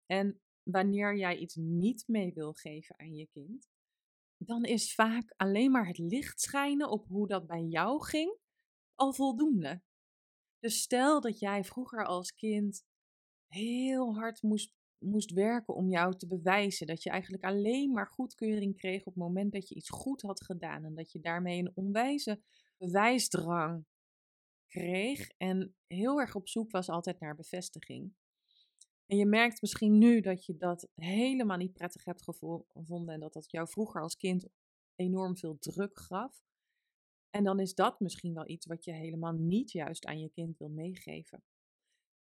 En 0.06 0.40
wanneer 0.62 1.16
jij 1.16 1.36
iets 1.36 1.54
niet 1.54 2.04
mee 2.08 2.32
wil 2.32 2.52
geven 2.52 2.98
aan 2.98 3.14
je 3.14 3.26
kind, 3.26 3.68
dan 4.44 4.64
is 4.64 4.94
vaak 4.94 5.34
alleen 5.36 5.70
maar 5.70 5.86
het 5.86 5.98
licht 5.98 6.40
schijnen 6.40 6.90
op 6.90 7.06
hoe 7.06 7.26
dat 7.26 7.46
bij 7.46 7.62
jou 7.62 8.04
ging 8.04 8.38
al 8.94 9.12
voldoende. 9.12 9.82
Dus 10.58 10.80
stel 10.80 11.20
dat 11.20 11.38
jij 11.38 11.64
vroeger 11.64 12.06
als 12.06 12.34
kind 12.34 12.84
heel 13.46 14.14
hard 14.14 14.42
moest, 14.42 14.72
moest 14.98 15.30
werken 15.30 15.74
om 15.74 15.90
jou 15.90 16.16
te 16.16 16.26
bewijzen 16.26 16.86
dat 16.86 17.02
je 17.02 17.10
eigenlijk 17.10 17.44
alleen 17.44 17.92
maar 17.92 18.06
goedkeuring 18.06 18.76
kreeg 18.76 19.00
op 19.00 19.14
het 19.14 19.22
moment 19.22 19.52
dat 19.52 19.68
je 19.68 19.74
iets 19.74 19.90
goed 19.90 20.22
had 20.22 20.44
gedaan 20.44 20.84
en 20.84 20.94
dat 20.94 21.12
je 21.12 21.20
daarmee 21.20 21.58
een 21.58 21.72
onwijze 21.74 22.42
bewijsdrang 22.76 23.84
kreeg 24.66 25.28
en 25.36 25.74
heel 25.86 26.20
erg 26.20 26.34
op 26.34 26.48
zoek 26.48 26.70
was 26.70 26.88
altijd 26.88 27.20
naar 27.20 27.34
bevestiging. 27.34 28.14
En 29.06 29.16
je 29.16 29.26
merkt 29.26 29.60
misschien 29.60 29.98
nu 29.98 30.20
dat 30.20 30.46
je 30.46 30.56
dat 30.56 30.88
helemaal 30.94 31.56
niet 31.56 31.72
prettig 31.72 32.04
hebt 32.04 32.22
gevonden 32.22 33.14
en 33.14 33.20
dat 33.20 33.32
dat 33.32 33.50
jou 33.50 33.68
vroeger 33.68 34.02
als 34.02 34.16
kind 34.16 34.46
enorm 34.94 35.36
veel 35.36 35.58
druk 35.58 35.98
gaf. 35.98 36.42
En 37.30 37.44
dan 37.44 37.60
is 37.60 37.74
dat 37.74 38.00
misschien 38.00 38.34
wel 38.34 38.48
iets 38.48 38.66
wat 38.66 38.84
je 38.84 38.92
helemaal 38.92 39.32
niet 39.32 39.70
juist 39.70 40.06
aan 40.06 40.20
je 40.20 40.30
kind 40.30 40.58
wil 40.58 40.68
meegeven. 40.68 41.44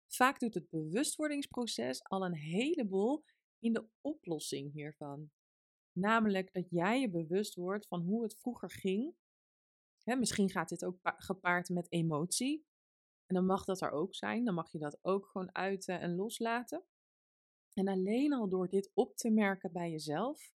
Vaak 0.06 0.40
doet 0.40 0.54
het 0.54 0.68
bewustwordingsproces 0.68 2.04
al 2.04 2.24
een 2.24 2.36
heleboel 2.36 3.24
in 3.58 3.72
de 3.72 3.88
oplossing 4.00 4.72
hiervan. 4.72 5.30
Namelijk 5.92 6.52
dat 6.52 6.70
jij 6.70 7.00
je 7.00 7.10
bewust 7.10 7.54
wordt 7.54 7.86
van 7.86 8.00
hoe 8.00 8.22
het 8.22 8.36
vroeger 8.36 8.70
ging. 8.70 9.14
misschien 10.04 10.50
gaat 10.50 10.68
dit 10.68 10.84
ook 10.84 10.98
gepaard 11.02 11.68
met 11.68 11.92
emotie. 11.92 12.67
En 13.28 13.34
dan 13.34 13.46
mag 13.46 13.64
dat 13.64 13.80
er 13.80 13.90
ook 13.90 14.14
zijn. 14.14 14.44
Dan 14.44 14.54
mag 14.54 14.72
je 14.72 14.78
dat 14.78 14.98
ook 15.02 15.26
gewoon 15.26 15.54
uiten 15.54 16.00
en 16.00 16.14
loslaten. 16.14 16.84
En 17.72 17.88
alleen 17.88 18.32
al 18.32 18.48
door 18.48 18.68
dit 18.68 18.90
op 18.94 19.16
te 19.16 19.30
merken 19.30 19.72
bij 19.72 19.90
jezelf, 19.90 20.52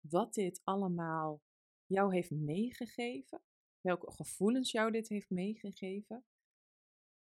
wat 0.00 0.34
dit 0.34 0.60
allemaal 0.64 1.42
jou 1.86 2.14
heeft 2.14 2.30
meegegeven, 2.30 3.42
welke 3.80 4.12
gevoelens 4.12 4.70
jou 4.70 4.90
dit 4.90 5.08
heeft 5.08 5.30
meegegeven. 5.30 6.24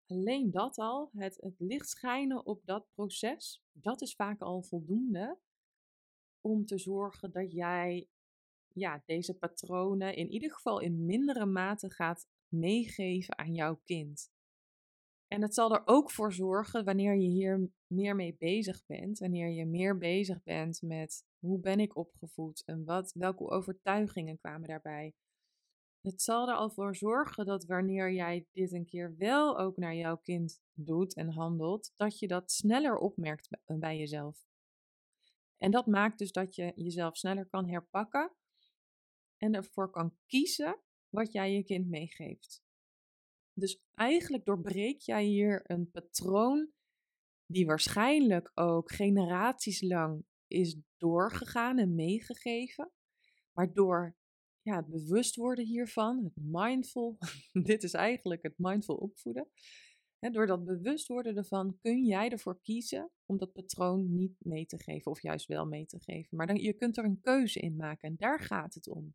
Alleen 0.06 0.50
dat 0.50 0.78
al, 0.78 1.10
het, 1.12 1.36
het 1.40 1.54
licht 1.58 1.88
schijnen 1.88 2.46
op 2.46 2.66
dat 2.66 2.88
proces, 2.94 3.62
dat 3.72 4.00
is 4.00 4.14
vaak 4.14 4.40
al 4.40 4.62
voldoende 4.62 5.38
om 6.40 6.66
te 6.66 6.78
zorgen 6.78 7.32
dat 7.32 7.52
jij 7.52 8.08
ja, 8.68 9.02
deze 9.06 9.34
patronen 9.34 10.16
in 10.16 10.30
ieder 10.30 10.52
geval 10.52 10.80
in 10.80 11.06
mindere 11.06 11.46
mate 11.46 11.90
gaat 11.90 12.28
meegeven 12.48 13.38
aan 13.38 13.54
jouw 13.54 13.80
kind. 13.84 14.31
En 15.32 15.42
het 15.42 15.54
zal 15.54 15.74
er 15.74 15.82
ook 15.84 16.10
voor 16.10 16.32
zorgen, 16.32 16.84
wanneer 16.84 17.16
je 17.16 17.28
hier 17.28 17.70
meer 17.86 18.16
mee 18.16 18.36
bezig 18.38 18.86
bent, 18.86 19.18
wanneer 19.18 19.50
je 19.50 19.66
meer 19.66 19.98
bezig 19.98 20.42
bent 20.42 20.82
met 20.82 21.24
hoe 21.38 21.60
ben 21.60 21.80
ik 21.80 21.96
opgevoed 21.96 22.62
en 22.64 22.84
wat, 22.84 23.12
welke 23.12 23.50
overtuigingen 23.50 24.38
kwamen 24.38 24.68
daarbij. 24.68 25.14
Het 26.00 26.22
zal 26.22 26.48
er 26.48 26.54
al 26.54 26.70
voor 26.70 26.96
zorgen 26.96 27.46
dat 27.46 27.64
wanneer 27.64 28.12
jij 28.12 28.46
dit 28.50 28.72
een 28.72 28.84
keer 28.84 29.16
wel 29.16 29.58
ook 29.58 29.76
naar 29.76 29.94
jouw 29.94 30.16
kind 30.16 30.60
doet 30.72 31.14
en 31.14 31.28
handelt, 31.28 31.92
dat 31.96 32.18
je 32.18 32.28
dat 32.28 32.50
sneller 32.50 32.96
opmerkt 32.96 33.48
bij 33.66 33.98
jezelf. 33.98 34.44
En 35.58 35.70
dat 35.70 35.86
maakt 35.86 36.18
dus 36.18 36.32
dat 36.32 36.54
je 36.54 36.72
jezelf 36.74 37.16
sneller 37.16 37.46
kan 37.46 37.68
herpakken 37.68 38.32
en 39.36 39.54
ervoor 39.54 39.90
kan 39.90 40.16
kiezen 40.26 40.80
wat 41.08 41.32
jij 41.32 41.52
je 41.52 41.64
kind 41.64 41.88
meegeeft. 41.88 42.62
Dus 43.54 43.80
eigenlijk 43.94 44.44
doorbreek 44.44 45.00
jij 45.00 45.24
hier 45.24 45.60
een 45.70 45.90
patroon 45.90 46.70
die 47.46 47.66
waarschijnlijk 47.66 48.50
ook 48.54 48.92
generaties 48.92 49.80
lang 49.80 50.24
is 50.46 50.76
doorgegaan 50.96 51.78
en 51.78 51.94
meegegeven. 51.94 52.90
Maar 53.52 53.72
door 53.72 54.16
ja, 54.62 54.76
het 54.76 54.88
bewust 54.88 55.36
worden 55.36 55.64
hiervan, 55.64 56.24
het 56.24 56.36
mindful, 56.36 57.18
dit 57.70 57.82
is 57.82 57.92
eigenlijk 57.92 58.42
het 58.42 58.54
mindful 58.56 58.96
opvoeden. 58.96 59.48
Door 60.30 60.46
dat 60.46 60.64
bewust 60.64 61.08
worden 61.08 61.36
ervan 61.36 61.78
kun 61.80 62.04
jij 62.04 62.30
ervoor 62.30 62.60
kiezen 62.60 63.10
om 63.26 63.38
dat 63.38 63.52
patroon 63.52 64.14
niet 64.14 64.34
mee 64.38 64.66
te 64.66 64.78
geven 64.78 65.10
of 65.10 65.22
juist 65.22 65.46
wel 65.46 65.66
mee 65.66 65.86
te 65.86 66.00
geven. 66.00 66.36
Maar 66.36 66.46
dan, 66.46 66.56
je 66.56 66.72
kunt 66.72 66.96
er 66.96 67.04
een 67.04 67.20
keuze 67.20 67.60
in 67.60 67.76
maken 67.76 68.08
en 68.08 68.16
daar 68.16 68.40
gaat 68.40 68.74
het 68.74 68.88
om. 68.88 69.14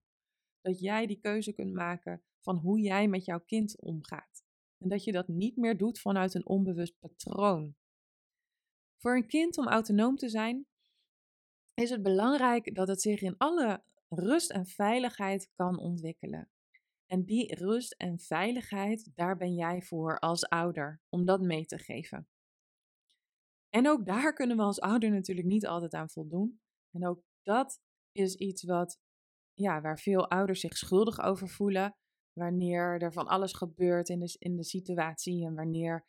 Dat 0.62 0.80
jij 0.80 1.06
die 1.06 1.20
keuze 1.20 1.54
kunt 1.54 1.74
maken 1.74 2.24
van 2.40 2.58
hoe 2.58 2.80
jij 2.80 3.08
met 3.08 3.26
jouw 3.26 3.40
kind 3.40 3.82
omgaat. 3.82 4.44
En 4.78 4.90
dat 4.90 5.04
je 5.04 5.12
dat 5.12 5.28
niet 5.28 5.58
meer 5.58 5.78
doet 5.78 6.00
vanuit 6.00 6.34
een 6.34 6.46
onbewust 6.46 7.00
patroon. 7.00 7.76
Voor 8.98 9.16
een 9.16 9.28
kind 9.28 9.58
om 9.58 9.68
autonoom 9.68 10.16
te 10.16 10.30
zijn, 10.30 10.68
is 11.74 11.90
het 11.90 12.04
belangrijk 12.04 12.76
dat 12.76 12.88
het 12.88 13.02
zich 13.02 13.22
in 13.22 13.38
alle 13.38 13.84
rust 14.10 14.52
en 14.52 14.66
veiligheid 14.66 15.50
kan 15.56 15.80
ontwikkelen. 15.80 16.50
En 17.06 17.26
die 17.26 17.56
rust 17.56 17.94
en 17.94 18.20
veiligheid, 18.20 19.16
daar 19.16 19.38
ben 19.38 19.54
jij 19.54 19.82
voor 19.82 20.20
als 20.20 20.50
ouder, 20.50 21.02
om 21.10 21.26
dat 21.26 21.42
mee 21.42 21.66
te 21.66 21.78
geven. 21.78 22.28
En 23.70 23.88
ook 23.88 24.06
daar 24.06 24.34
kunnen 24.34 24.58
we 24.58 24.64
als 24.64 24.80
ouder 24.80 25.12
natuurlijk 25.12 25.48
niet 25.48 25.68
altijd 25.68 25.94
aan 25.94 26.10
voldoen. 26.10 26.62
En 26.92 27.08
ook 27.08 27.24
dat 27.44 27.82
is 28.12 28.36
iets 28.36 28.64
wat, 28.64 29.00
ja, 29.58 29.82
waar 29.82 30.00
veel 30.00 30.30
ouders 30.30 30.60
zich 30.60 30.78
schuldig 30.78 31.22
over 31.22 31.50
voelen 31.50 31.96
wanneer 32.34 33.02
er 33.02 33.14
van 33.14 33.28
alles 33.28 33.54
gebeurt 33.54 34.10
in 34.10 34.20
de, 34.20 34.36
in 34.40 34.56
de 34.56 34.64
situatie 34.64 35.46
en 35.46 35.56
wanneer 35.56 36.06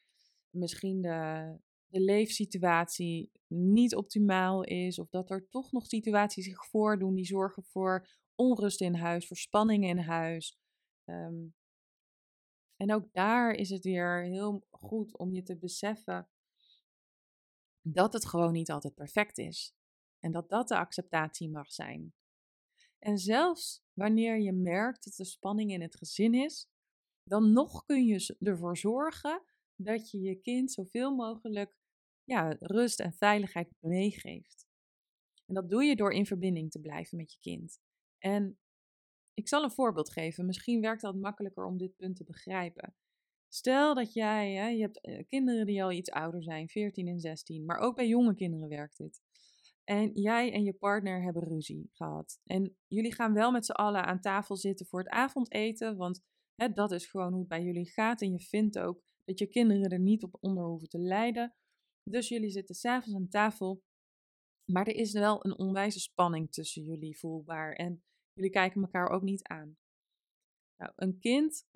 misschien 0.50 1.00
de, 1.00 1.56
de 1.86 2.00
leefsituatie 2.00 3.30
niet 3.46 3.94
optimaal 3.94 4.62
is 4.62 4.98
of 4.98 5.08
dat 5.08 5.30
er 5.30 5.48
toch 5.48 5.72
nog 5.72 5.86
situaties 5.86 6.44
zich 6.44 6.66
voordoen 6.66 7.14
die 7.14 7.24
zorgen 7.24 7.64
voor 7.64 8.08
onrust 8.34 8.80
in 8.80 8.94
huis, 8.94 9.26
voor 9.26 9.36
spanning 9.36 9.84
in 9.84 9.98
huis. 9.98 10.58
Ehm, 11.04 11.46
en 12.76 12.92
ook 12.92 13.12
daar 13.12 13.52
is 13.52 13.70
het 13.70 13.84
weer 13.84 14.22
heel 14.22 14.66
goed 14.70 15.18
om 15.18 15.32
je 15.32 15.42
te 15.42 15.56
beseffen 15.56 16.28
dat 17.80 18.12
het 18.12 18.26
gewoon 18.26 18.52
niet 18.52 18.70
altijd 18.70 18.94
perfect 18.94 19.38
is. 19.38 19.74
En 20.18 20.32
dat 20.32 20.48
dat 20.48 20.68
de 20.68 20.78
acceptatie 20.78 21.50
mag 21.50 21.72
zijn. 21.72 22.12
En 22.98 23.18
zelfs 23.18 23.82
wanneer 23.92 24.40
je 24.40 24.52
merkt 24.52 25.04
dat 25.04 25.18
er 25.18 25.26
spanning 25.26 25.70
in 25.70 25.82
het 25.82 25.96
gezin 25.96 26.34
is, 26.34 26.68
dan 27.22 27.52
nog 27.52 27.84
kun 27.84 28.04
je 28.04 28.36
ervoor 28.40 28.76
zorgen 28.76 29.42
dat 29.74 30.10
je 30.10 30.20
je 30.20 30.40
kind 30.40 30.72
zoveel 30.72 31.14
mogelijk 31.14 31.74
ja, 32.24 32.56
rust 32.58 33.00
en 33.00 33.12
veiligheid 33.12 33.74
meegeeft. 33.80 34.66
En 35.46 35.54
dat 35.54 35.70
doe 35.70 35.84
je 35.84 35.96
door 35.96 36.12
in 36.12 36.26
verbinding 36.26 36.70
te 36.70 36.80
blijven 36.80 37.16
met 37.16 37.32
je 37.32 37.38
kind. 37.38 37.80
En 38.18 38.58
ik 39.34 39.48
zal 39.48 39.62
een 39.62 39.70
voorbeeld 39.70 40.10
geven. 40.10 40.46
Misschien 40.46 40.80
werkt 40.80 41.02
dat 41.02 41.14
makkelijker 41.14 41.64
om 41.64 41.78
dit 41.78 41.96
punt 41.96 42.16
te 42.16 42.24
begrijpen. 42.24 42.94
Stel 43.48 43.94
dat 43.94 44.12
jij, 44.12 44.52
hè, 44.52 44.68
je 44.68 44.80
hebt 44.80 45.00
eh, 45.00 45.24
kinderen 45.28 45.66
die 45.66 45.82
al 45.82 45.92
iets 45.92 46.10
ouder 46.10 46.42
zijn, 46.42 46.68
14 46.68 47.08
en 47.08 47.20
16, 47.20 47.64
maar 47.64 47.78
ook 47.78 47.96
bij 47.96 48.08
jonge 48.08 48.34
kinderen 48.34 48.68
werkt 48.68 48.96
dit. 48.96 49.22
En 49.88 50.10
jij 50.12 50.52
en 50.52 50.64
je 50.64 50.72
partner 50.72 51.22
hebben 51.22 51.42
ruzie 51.42 51.90
gehad. 51.92 52.40
En 52.44 52.76
jullie 52.86 53.14
gaan 53.14 53.32
wel 53.32 53.50
met 53.50 53.64
z'n 53.64 53.72
allen 53.72 54.04
aan 54.04 54.20
tafel 54.20 54.56
zitten 54.56 54.86
voor 54.86 54.98
het 54.98 55.08
avondeten. 55.08 55.96
Want 55.96 56.20
hè, 56.54 56.72
dat 56.72 56.92
is 56.92 57.06
gewoon 57.06 57.30
hoe 57.30 57.38
het 57.38 57.48
bij 57.48 57.62
jullie 57.62 57.90
gaat. 57.90 58.22
En 58.22 58.32
je 58.32 58.40
vindt 58.40 58.78
ook 58.78 59.02
dat 59.24 59.38
je 59.38 59.46
kinderen 59.46 59.90
er 59.90 60.00
niet 60.00 60.22
op 60.22 60.36
onder 60.40 60.64
hoeven 60.64 60.88
te 60.88 60.98
lijden. 60.98 61.54
Dus 62.02 62.28
jullie 62.28 62.50
zitten 62.50 62.74
s'avonds 62.74 63.14
aan 63.14 63.28
tafel. 63.28 63.82
Maar 64.72 64.86
er 64.86 64.94
is 64.94 65.12
wel 65.12 65.44
een 65.44 65.58
onwijze 65.58 66.00
spanning 66.00 66.52
tussen 66.52 66.82
jullie 66.82 67.18
voelbaar. 67.18 67.72
En 67.72 68.02
jullie 68.32 68.50
kijken 68.50 68.82
elkaar 68.82 69.08
ook 69.08 69.22
niet 69.22 69.42
aan. 69.42 69.76
Nou, 70.76 70.92
een 70.96 71.18
kind, 71.18 71.66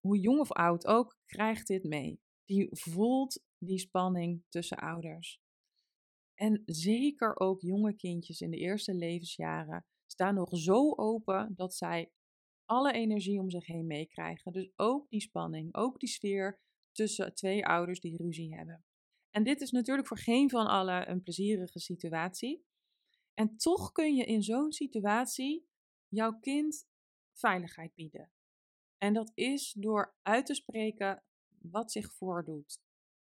hoe 0.00 0.18
jong 0.18 0.40
of 0.40 0.52
oud 0.52 0.86
ook, 0.86 1.18
krijgt 1.26 1.66
dit 1.66 1.84
mee. 1.84 2.20
Die 2.44 2.68
voelt 2.70 3.42
die 3.58 3.78
spanning 3.78 4.42
tussen 4.48 4.76
ouders. 4.76 5.40
En 6.40 6.62
zeker 6.66 7.40
ook 7.40 7.60
jonge 7.60 7.96
kindjes 7.96 8.40
in 8.40 8.50
de 8.50 8.56
eerste 8.56 8.94
levensjaren 8.94 9.86
staan 10.06 10.34
nog 10.34 10.48
zo 10.58 10.94
open 10.94 11.54
dat 11.56 11.74
zij 11.74 12.12
alle 12.64 12.92
energie 12.92 13.40
om 13.40 13.50
zich 13.50 13.66
heen 13.66 13.86
meekrijgen. 13.86 14.52
Dus 14.52 14.70
ook 14.76 15.10
die 15.10 15.20
spanning, 15.20 15.74
ook 15.74 16.00
die 16.00 16.08
sfeer 16.08 16.60
tussen 16.92 17.34
twee 17.34 17.66
ouders 17.66 18.00
die 18.00 18.16
ruzie 18.16 18.54
hebben. 18.54 18.84
En 19.30 19.42
dit 19.42 19.60
is 19.60 19.70
natuurlijk 19.70 20.06
voor 20.06 20.18
geen 20.18 20.50
van 20.50 20.66
allen 20.66 21.10
een 21.10 21.22
plezierige 21.22 21.78
situatie. 21.78 22.64
En 23.34 23.56
toch 23.56 23.92
kun 23.92 24.14
je 24.14 24.24
in 24.24 24.42
zo'n 24.42 24.72
situatie 24.72 25.66
jouw 26.08 26.38
kind 26.38 26.86
veiligheid 27.32 27.94
bieden. 27.94 28.30
En 28.98 29.14
dat 29.14 29.32
is 29.34 29.72
door 29.72 30.14
uit 30.22 30.46
te 30.46 30.54
spreken 30.54 31.22
wat 31.58 31.92
zich 31.92 32.12
voordoet. 32.12 32.80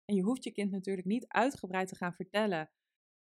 En 0.05 0.15
je 0.15 0.23
hoeft 0.23 0.45
je 0.45 0.53
kind 0.53 0.71
natuurlijk 0.71 1.07
niet 1.07 1.29
uitgebreid 1.29 1.89
te 1.89 1.97
gaan 1.97 2.15
vertellen 2.15 2.71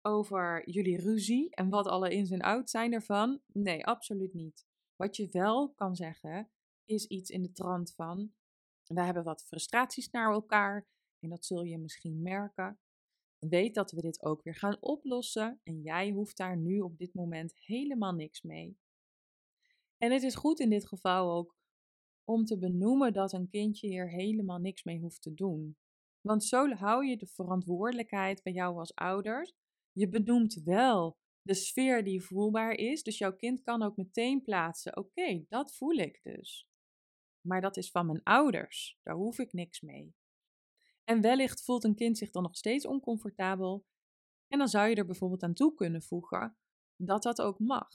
over 0.01 0.69
jullie 0.69 0.97
ruzie 0.97 1.55
en 1.55 1.69
wat 1.69 1.87
alle 1.87 2.09
ins 2.09 2.31
en 2.31 2.41
outs 2.41 2.71
zijn 2.71 2.93
ervan. 2.93 3.41
Nee, 3.45 3.85
absoluut 3.85 4.33
niet. 4.33 4.65
Wat 4.95 5.15
je 5.15 5.29
wel 5.31 5.73
kan 5.73 5.95
zeggen, 5.95 6.49
is 6.85 7.05
iets 7.05 7.29
in 7.29 7.41
de 7.41 7.51
trant 7.51 7.93
van: 7.93 8.33
we 8.83 9.01
hebben 9.01 9.23
wat 9.23 9.45
frustraties 9.45 10.09
naar 10.09 10.31
elkaar 10.31 10.87
en 11.19 11.29
dat 11.29 11.45
zul 11.45 11.63
je 11.63 11.77
misschien 11.77 12.21
merken. 12.21 12.79
Weet 13.39 13.75
dat 13.75 13.91
we 13.91 14.01
dit 14.01 14.23
ook 14.23 14.43
weer 14.43 14.55
gaan 14.55 14.77
oplossen 14.79 15.59
en 15.63 15.81
jij 15.81 16.09
hoeft 16.11 16.37
daar 16.37 16.57
nu 16.57 16.79
op 16.79 16.97
dit 16.97 17.13
moment 17.13 17.55
helemaal 17.55 18.13
niks 18.13 18.41
mee. 18.41 18.77
En 19.97 20.11
het 20.11 20.23
is 20.23 20.35
goed 20.35 20.59
in 20.59 20.69
dit 20.69 20.87
geval 20.87 21.31
ook 21.31 21.57
om 22.23 22.45
te 22.45 22.57
benoemen 22.57 23.13
dat 23.13 23.33
een 23.33 23.49
kindje 23.49 23.87
hier 23.87 24.09
helemaal 24.09 24.59
niks 24.59 24.83
mee 24.83 24.99
hoeft 24.99 25.21
te 25.21 25.33
doen. 25.33 25.77
Want 26.21 26.43
zo 26.43 26.69
hou 26.69 27.05
je 27.05 27.17
de 27.17 27.27
verantwoordelijkheid 27.27 28.43
bij 28.43 28.53
jou 28.53 28.77
als 28.77 28.95
ouders. 28.95 29.53
Je 29.99 30.09
benoemt 30.09 30.53
wel 30.63 31.17
de 31.41 31.53
sfeer 31.53 32.03
die 32.03 32.21
voelbaar 32.21 32.73
is, 32.73 33.03
dus 33.03 33.17
jouw 33.17 33.35
kind 33.35 33.61
kan 33.61 33.81
ook 33.81 33.97
meteen 33.97 34.41
plaatsen: 34.41 34.97
oké, 34.97 35.45
dat 35.47 35.75
voel 35.75 35.95
ik 35.95 36.19
dus. 36.23 36.69
Maar 37.41 37.61
dat 37.61 37.77
is 37.77 37.91
van 37.91 38.05
mijn 38.05 38.23
ouders, 38.23 38.99
daar 39.03 39.15
hoef 39.15 39.39
ik 39.39 39.53
niks 39.53 39.81
mee. 39.81 40.15
En 41.03 41.21
wellicht 41.21 41.63
voelt 41.63 41.83
een 41.83 41.95
kind 41.95 42.17
zich 42.17 42.29
dan 42.29 42.43
nog 42.43 42.55
steeds 42.55 42.85
oncomfortabel. 42.85 43.85
En 44.47 44.57
dan 44.57 44.67
zou 44.67 44.89
je 44.89 44.95
er 44.95 45.05
bijvoorbeeld 45.05 45.43
aan 45.43 45.53
toe 45.53 45.73
kunnen 45.73 46.01
voegen 46.01 46.57
dat 46.95 47.23
dat 47.23 47.41
ook 47.41 47.59
mag. 47.59 47.89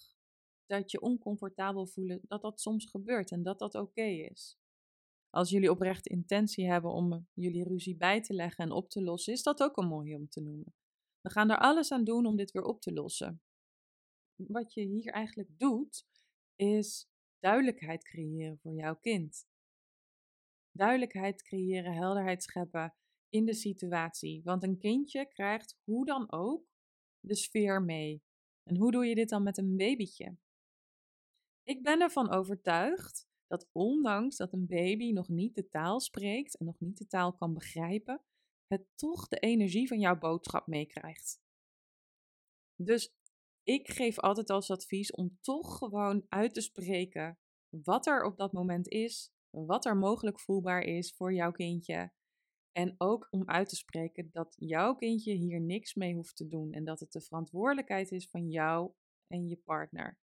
Dat 0.67 0.91
je 0.91 1.01
oncomfortabel 1.01 1.87
voelen, 1.87 2.21
dat 2.23 2.43
dat 2.43 2.61
soms 2.61 2.87
gebeurt 2.91 3.31
en 3.31 3.43
dat 3.43 3.59
dat 3.59 3.75
oké 3.75 4.05
is. 4.05 4.59
Als 5.31 5.51
jullie 5.51 5.71
oprecht 5.71 6.07
intentie 6.07 6.67
hebben 6.67 6.91
om 6.91 7.29
jullie 7.33 7.65
ruzie 7.65 7.97
bij 7.97 8.23
te 8.23 8.35
leggen 8.35 8.65
en 8.65 8.73
op 8.73 8.91
te 8.91 9.03
lossen, 9.03 9.33
is 9.33 9.43
dat 9.43 9.63
ook 9.63 9.77
een 9.77 9.89
mooie 9.89 10.17
om 10.17 10.29
te 10.29 10.41
noemen. 10.41 10.75
We 11.25 11.31
gaan 11.31 11.51
er 11.51 11.59
alles 11.59 11.93
aan 11.93 12.05
doen 12.05 12.27
om 12.27 12.37
dit 12.37 12.51
weer 12.51 12.63
op 12.63 12.81
te 12.81 12.93
lossen. 12.93 13.43
Wat 14.35 14.75
je 14.75 14.81
hier 14.81 15.13
eigenlijk 15.13 15.59
doet, 15.59 16.07
is 16.57 17.09
duidelijkheid 17.39 18.05
creëren 18.05 18.59
voor 18.59 18.75
jouw 18.75 18.97
kind. 18.97 19.47
Duidelijkheid 20.71 21.43
creëren, 21.43 21.93
helderheid 21.93 22.43
scheppen 22.43 22.95
in 23.29 23.45
de 23.45 23.55
situatie. 23.55 24.43
Want 24.43 24.63
een 24.63 24.79
kindje 24.79 25.27
krijgt 25.27 25.79
hoe 25.85 26.07
dan 26.07 26.33
ook 26.33 26.67
de 27.21 27.35
sfeer 27.35 27.83
mee. 27.83 28.23
En 28.63 28.77
hoe 28.77 28.93
doe 28.93 29.07
je 29.07 29.15
dit 29.15 29.29
dan 29.29 29.43
met 29.43 29.59
een 29.59 29.77
babytje? 29.77 30.37
Ik 31.63 31.83
ben 31.83 32.01
ervan 32.01 32.31
overtuigd 32.31 33.29
dat 33.47 33.69
ondanks 33.73 34.37
dat 34.37 34.53
een 34.53 34.67
baby 34.67 35.13
nog 35.13 35.29
niet 35.29 35.55
de 35.55 35.69
taal 35.69 36.01
spreekt 36.01 36.57
en 36.57 36.67
nog 36.67 36.81
niet 36.81 36.99
de 36.99 37.07
taal 37.07 37.33
kan 37.33 37.55
begrijpen, 37.55 38.25
het 38.75 38.87
toch 38.95 39.29
de 39.29 39.39
energie 39.39 39.89
van 39.89 40.01
jouw 40.01 40.19
boodschap 40.19 40.67
meekrijgt. 40.67 41.43
Dus 42.77 43.15
ik 43.63 43.91
geef 43.91 44.19
altijd 44.19 44.51
als 44.51 44.71
advies 44.71 45.11
om 45.11 45.39
toch 45.41 45.79
gewoon 45.79 46.25
uit 46.29 46.55
te 46.55 46.61
spreken 46.61 47.39
wat 47.69 48.07
er 48.07 48.25
op 48.25 48.37
dat 48.37 48.53
moment 48.53 48.89
is, 48.89 49.33
wat 49.51 49.85
er 49.85 49.97
mogelijk 49.97 50.41
voelbaar 50.41 50.83
is 50.83 51.15
voor 51.17 51.33
jouw 51.33 51.53
kindje. 51.53 52.13
En 52.73 52.95
ook 52.99 53.29
om 53.31 53.49
uit 53.49 53.69
te 53.69 53.77
spreken 53.77 54.29
dat 54.33 54.55
jouw 54.59 54.95
kindje 54.95 55.33
hier 55.33 55.61
niks 55.61 55.95
mee 55.95 56.15
hoeft 56.15 56.37
te 56.37 56.47
doen 56.47 56.73
en 56.73 56.85
dat 56.85 57.01
het 57.01 57.13
de 57.13 57.21
verantwoordelijkheid 57.21 58.11
is 58.11 58.29
van 58.29 58.49
jou 58.49 58.93
en 59.27 59.49
je 59.49 59.57
partner. 59.57 60.19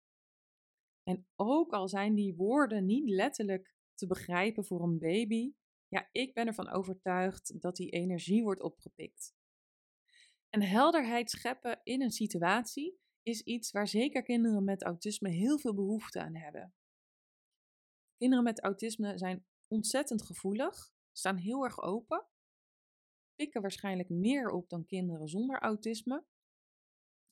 En 1.03 1.27
ook 1.37 1.73
al 1.73 1.89
zijn 1.89 2.15
die 2.15 2.35
woorden 2.35 2.87
niet 2.87 3.09
letterlijk 3.09 3.75
te 3.95 4.07
begrijpen 4.07 4.65
voor 4.65 4.83
een 4.83 4.99
baby, 4.99 5.53
ja, 5.89 6.09
ik 6.13 6.35
ben 6.35 6.47
ervan 6.47 6.71
overtuigd 6.71 7.61
dat 7.61 7.77
die 7.77 7.91
energie 7.91 8.43
wordt 8.43 8.63
opgepikt. 8.63 9.35
En 10.49 10.63
helderheid 10.63 11.31
scheppen 11.31 11.81
in 11.83 12.03
een 12.03 12.11
situatie 12.11 12.99
is 13.23 13.43
iets 13.43 13.71
waar 13.71 13.89
zeker 13.89 14.23
kinderen 14.23 14.65
met 14.65 14.83
autisme 14.83 15.29
heel 15.29 15.59
veel 15.59 15.75
behoefte 15.75 16.21
aan 16.21 16.37
hebben. 16.37 16.75
Kinderen 18.17 18.45
met 18.45 18.63
autisme 18.63 19.19
zijn 19.19 19.47
ontzettend 19.67 20.23
gevoelig, 20.23 20.93
staan 21.13 21.37
heel 21.37 21.65
erg 21.65 21.81
open, 21.81 22.27
pikken 23.35 23.61
waarschijnlijk 23.61 24.09
meer 24.09 24.51
op 24.51 24.69
dan 24.69 24.87
kinderen 24.87 25.29
zonder 25.29 25.61
autisme. 25.61 26.25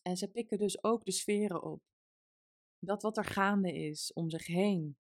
En 0.02 0.16
ze 0.16 0.30
pikken 0.30 0.58
dus 0.58 0.84
ook 0.84 1.04
de 1.04 1.12
sferen 1.12 1.62
op. 1.62 1.82
Dat 2.78 3.02
wat 3.02 3.16
er 3.16 3.24
gaande 3.24 3.72
is 3.72 4.12
om 4.12 4.30
zich 4.30 4.46
heen, 4.46 4.96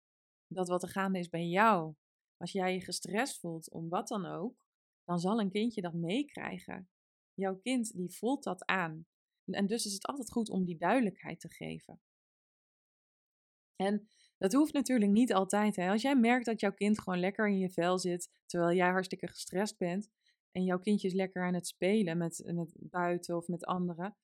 dat 0.47 0.67
wat 0.67 0.83
er 0.83 0.89
gaande 0.89 1.19
is 1.19 1.29
bij 1.29 1.45
jou. 1.45 1.95
Als 2.37 2.51
jij 2.51 2.73
je 2.73 2.81
gestrest 2.81 3.39
voelt 3.39 3.71
om 3.71 3.89
wat 3.89 4.07
dan 4.07 4.25
ook, 4.25 4.65
dan 5.03 5.19
zal 5.19 5.39
een 5.39 5.51
kindje 5.51 5.81
dat 5.81 5.93
meekrijgen. 5.93 6.89
Jouw 7.33 7.55
kind 7.55 7.95
die 7.95 8.15
voelt 8.15 8.43
dat 8.43 8.65
aan. 8.65 9.05
En 9.45 9.67
dus 9.67 9.85
is 9.85 9.93
het 9.93 10.05
altijd 10.05 10.31
goed 10.31 10.49
om 10.49 10.65
die 10.65 10.77
duidelijkheid 10.77 11.39
te 11.39 11.49
geven. 11.49 12.01
En 13.75 14.07
dat 14.37 14.53
hoeft 14.53 14.73
natuurlijk 14.73 15.11
niet 15.11 15.33
altijd. 15.33 15.75
Hè. 15.75 15.89
Als 15.89 16.01
jij 16.01 16.15
merkt 16.15 16.45
dat 16.45 16.59
jouw 16.59 16.73
kind 16.73 16.99
gewoon 16.99 17.19
lekker 17.19 17.47
in 17.47 17.57
je 17.57 17.69
vel 17.69 17.99
zit, 17.99 18.29
terwijl 18.45 18.75
jij 18.75 18.89
hartstikke 18.89 19.27
gestrest 19.27 19.77
bent, 19.77 20.09
en 20.51 20.63
jouw 20.63 20.79
kindje 20.79 21.07
is 21.07 21.13
lekker 21.13 21.43
aan 21.43 21.53
het 21.53 21.67
spelen 21.67 22.17
met, 22.17 22.43
met 22.45 22.73
buiten 22.79 23.35
of 23.35 23.47
met 23.47 23.65
anderen, 23.65 24.17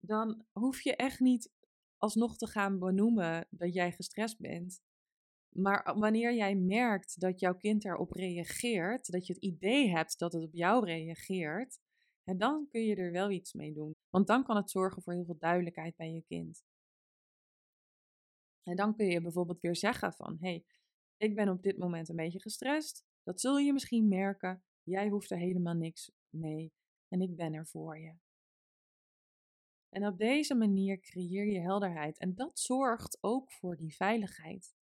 dan 0.00 0.44
hoef 0.52 0.80
je 0.80 0.96
echt 0.96 1.20
niet 1.20 1.50
alsnog 1.96 2.36
te 2.36 2.46
gaan 2.46 2.78
benoemen 2.78 3.46
dat 3.50 3.74
jij 3.74 3.92
gestrest 3.92 4.38
bent. 4.38 4.82
Maar 5.54 5.98
wanneer 5.98 6.34
jij 6.34 6.54
merkt 6.54 7.20
dat 7.20 7.40
jouw 7.40 7.56
kind 7.56 7.84
erop 7.84 8.12
reageert, 8.12 9.10
dat 9.12 9.26
je 9.26 9.32
het 9.32 9.42
idee 9.42 9.90
hebt 9.90 10.18
dat 10.18 10.32
het 10.32 10.42
op 10.42 10.52
jou 10.52 10.84
reageert, 10.84 11.80
dan 12.24 12.68
kun 12.70 12.80
je 12.80 12.96
er 12.96 13.12
wel 13.12 13.30
iets 13.30 13.52
mee 13.52 13.72
doen. 13.72 13.96
Want 14.10 14.26
dan 14.26 14.44
kan 14.44 14.56
het 14.56 14.70
zorgen 14.70 15.02
voor 15.02 15.12
heel 15.12 15.24
veel 15.24 15.38
duidelijkheid 15.38 15.96
bij 15.96 16.12
je 16.12 16.22
kind. 16.22 16.64
En 18.62 18.76
dan 18.76 18.96
kun 18.96 19.06
je 19.06 19.20
bijvoorbeeld 19.20 19.60
weer 19.60 19.76
zeggen 19.76 20.12
van, 20.12 20.36
hé, 20.40 20.48
hey, 20.48 20.64
ik 21.16 21.34
ben 21.34 21.48
op 21.48 21.62
dit 21.62 21.78
moment 21.78 22.08
een 22.08 22.16
beetje 22.16 22.40
gestrest. 22.40 23.04
Dat 23.22 23.40
zul 23.40 23.58
je 23.58 23.72
misschien 23.72 24.08
merken. 24.08 24.62
Jij 24.82 25.08
hoeft 25.08 25.30
er 25.30 25.38
helemaal 25.38 25.74
niks 25.74 26.10
mee. 26.28 26.72
En 27.08 27.20
ik 27.20 27.36
ben 27.36 27.54
er 27.54 27.66
voor 27.66 27.98
je. 27.98 28.14
En 29.88 30.06
op 30.06 30.18
deze 30.18 30.54
manier 30.54 31.00
creëer 31.00 31.46
je 31.46 31.60
helderheid. 31.60 32.18
En 32.18 32.34
dat 32.34 32.58
zorgt 32.58 33.18
ook 33.20 33.52
voor 33.52 33.76
die 33.76 33.94
veiligheid. 33.94 34.74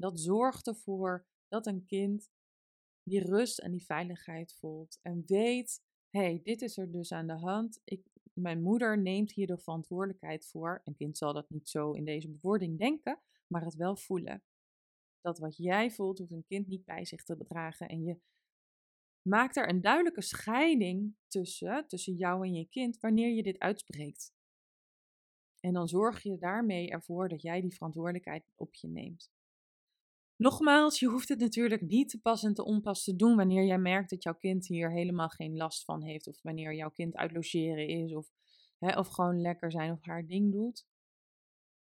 Dat 0.00 0.20
zorgt 0.20 0.66
ervoor 0.66 1.26
dat 1.48 1.66
een 1.66 1.86
kind 1.86 2.30
die 3.02 3.24
rust 3.24 3.58
en 3.58 3.70
die 3.70 3.84
veiligheid 3.84 4.54
voelt. 4.54 4.98
En 5.02 5.22
weet, 5.26 5.82
hé, 6.10 6.20
hey, 6.20 6.40
dit 6.42 6.62
is 6.62 6.78
er 6.78 6.90
dus 6.90 7.12
aan 7.12 7.26
de 7.26 7.38
hand. 7.38 7.80
Ik, 7.84 8.06
mijn 8.32 8.62
moeder 8.62 8.98
neemt 8.98 9.32
hier 9.32 9.46
de 9.46 9.58
verantwoordelijkheid 9.58 10.46
voor. 10.46 10.80
Een 10.84 10.96
kind 10.96 11.18
zal 11.18 11.32
dat 11.32 11.50
niet 11.50 11.68
zo 11.68 11.92
in 11.92 12.04
deze 12.04 12.28
bewoording 12.28 12.78
denken, 12.78 13.20
maar 13.46 13.64
het 13.64 13.74
wel 13.74 13.96
voelen. 13.96 14.42
Dat 15.20 15.38
wat 15.38 15.56
jij 15.56 15.90
voelt, 15.90 16.18
hoeft 16.18 16.32
een 16.32 16.46
kind 16.46 16.66
niet 16.66 16.84
bij 16.84 17.04
zich 17.04 17.22
te 17.22 17.36
bedragen. 17.36 17.88
En 17.88 18.02
je 18.02 18.20
maakt 19.28 19.56
er 19.56 19.68
een 19.68 19.80
duidelijke 19.80 20.22
scheiding 20.22 21.16
tussen, 21.26 21.86
tussen 21.88 22.14
jou 22.14 22.46
en 22.46 22.54
je 22.54 22.68
kind, 22.68 23.00
wanneer 23.00 23.34
je 23.34 23.42
dit 23.42 23.58
uitspreekt. 23.58 24.32
En 25.60 25.72
dan 25.72 25.88
zorg 25.88 26.22
je 26.22 26.38
daarmee 26.38 26.90
ervoor 26.90 27.28
dat 27.28 27.42
jij 27.42 27.60
die 27.60 27.74
verantwoordelijkheid 27.74 28.50
op 28.54 28.74
je 28.74 28.88
neemt. 28.88 29.30
Nogmaals, 30.40 30.98
je 30.98 31.06
hoeft 31.06 31.28
het 31.28 31.38
natuurlijk 31.38 31.80
niet 31.80 32.08
te 32.08 32.20
pas 32.20 32.42
en 32.42 32.54
te 32.54 32.64
onpas 32.64 33.04
te 33.04 33.16
doen 33.16 33.36
wanneer 33.36 33.64
jij 33.64 33.78
merkt 33.78 34.10
dat 34.10 34.22
jouw 34.22 34.34
kind 34.34 34.66
hier 34.66 34.92
helemaal 34.92 35.28
geen 35.28 35.56
last 35.56 35.84
van 35.84 36.02
heeft. 36.02 36.26
Of 36.26 36.42
wanneer 36.42 36.74
jouw 36.74 36.90
kind 36.90 37.16
uit 37.16 37.32
logeren 37.32 37.88
is 37.88 38.14
of, 38.14 38.30
hè, 38.78 38.98
of 38.98 39.08
gewoon 39.08 39.40
lekker 39.40 39.70
zijn 39.70 39.92
of 39.92 40.04
haar 40.04 40.26
ding 40.26 40.52
doet. 40.52 40.86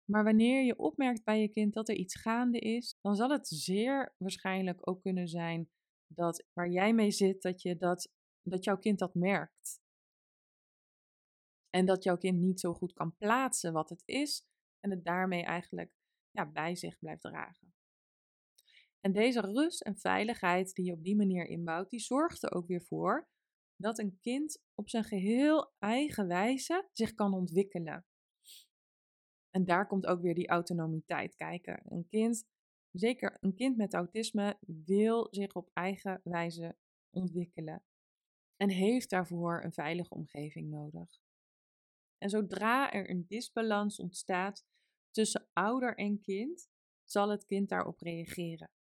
Maar 0.06 0.24
wanneer 0.24 0.64
je 0.64 0.78
opmerkt 0.78 1.24
bij 1.24 1.42
je 1.42 1.50
kind 1.50 1.74
dat 1.74 1.90
er 1.90 1.96
iets 1.96 2.16
gaande 2.16 2.60
is, 2.60 2.98
dan 3.02 3.16
zal 3.16 3.30
het 3.30 3.48
zeer 3.48 4.16
waarschijnlijk 4.18 4.90
ook 4.90 5.02
kunnen 5.02 5.28
zijn 5.28 5.70
dat 6.08 6.46
waar 6.54 6.70
jij 6.70 6.94
mee 6.94 7.12
zit, 7.12 7.42
dat, 7.42 7.62
je 7.62 7.78
dat, 7.78 8.12
dat 8.42 8.64
jouw 8.64 8.78
kind 8.78 9.00
dat 9.00 9.14
merkt. 9.14 9.82
En 11.70 11.86
dat 11.86 12.04
jouw 12.04 12.18
kind 12.18 12.40
niet 12.40 12.60
zo 12.60 12.74
goed 12.74 12.94
kan 12.94 13.16
plaatsen 13.18 13.74
wat 13.74 13.90
het 13.90 14.04
is 14.06 14.46
en 14.80 14.92
het 14.92 15.04
daarmee 15.04 15.44
eigenlijk 15.44 15.92
ja, 16.32 16.52
bij 16.52 16.76
zich 16.76 17.00
blijft 17.00 17.22
dragen. 17.22 17.74
En 19.00 19.12
deze 19.12 19.42
rust 19.42 19.82
en 19.82 19.98
veiligheid 19.98 20.74
die 20.74 20.86
je 20.86 20.94
op 20.94 21.04
die 21.04 21.16
manier 21.16 21.46
inbouwt, 21.46 21.90
die 21.90 22.00
zorgt 22.00 22.44
er 22.44 22.52
ook 22.52 22.68
weer 22.68 22.82
voor 22.82 23.28
dat 23.76 24.00
een 24.00 24.18
kind 24.20 24.62
op 24.74 24.90
zijn 24.90 25.04
geheel 25.04 25.74
eigen 25.78 26.28
wijze 26.28 26.90
zich 26.94 27.14
kan 27.14 27.34
ontwikkelen. 27.34 28.06
En 29.50 29.66
daar 29.66 29.88
komt 29.88 30.06
ook 30.06 30.22
weer 30.22 30.36
die 30.36 30.48
autonomiteit 30.48 31.36
kijken. 31.36 31.82
Een 31.86 32.08
kind, 32.08 32.46
zeker 32.92 33.38
een 33.40 33.56
kind 33.56 33.78
met 33.78 33.94
autisme, 33.94 34.58
wil 34.86 35.28
zich 35.32 35.56
op 35.56 35.70
eigen 35.74 36.22
wijze 36.24 36.78
ontwikkelen 37.10 37.84
en 38.62 38.70
heeft 38.70 39.10
daarvoor 39.10 39.64
een 39.64 39.74
veilige 39.74 40.14
omgeving 40.14 40.70
nodig. 40.70 41.20
En 42.18 42.30
zodra 42.30 42.92
er 42.92 43.10
een 43.10 43.26
disbalans 43.28 44.00
ontstaat 44.00 44.66
tussen 45.12 45.50
ouder 45.54 45.98
en 45.98 46.22
kind, 46.22 46.70
zal 47.04 47.30
het 47.30 47.46
kind 47.46 47.70
daarop 47.70 48.00
reageren. 48.00 48.72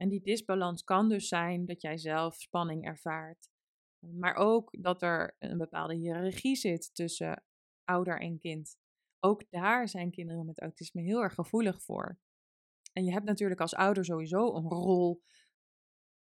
En 0.00 0.08
die 0.08 0.20
disbalans 0.22 0.84
kan 0.84 1.08
dus 1.08 1.28
zijn 1.28 1.64
dat 1.64 1.82
jij 1.82 1.98
zelf 1.98 2.34
spanning 2.34 2.84
ervaart, 2.84 3.48
maar 3.98 4.34
ook 4.34 4.82
dat 4.82 5.02
er 5.02 5.36
een 5.38 5.58
bepaalde 5.58 5.94
hiërarchie 5.94 6.56
zit 6.56 6.94
tussen 6.94 7.44
ouder 7.84 8.20
en 8.20 8.38
kind. 8.38 8.76
Ook 9.18 9.50
daar 9.50 9.88
zijn 9.88 10.10
kinderen 10.10 10.46
met 10.46 10.60
autisme 10.60 11.02
heel 11.02 11.22
erg 11.22 11.34
gevoelig 11.34 11.82
voor. 11.82 12.18
En 12.92 13.04
je 13.04 13.12
hebt 13.12 13.24
natuurlijk 13.24 13.60
als 13.60 13.74
ouder 13.74 14.04
sowieso 14.04 14.54
een 14.54 14.68
rol 14.68 15.22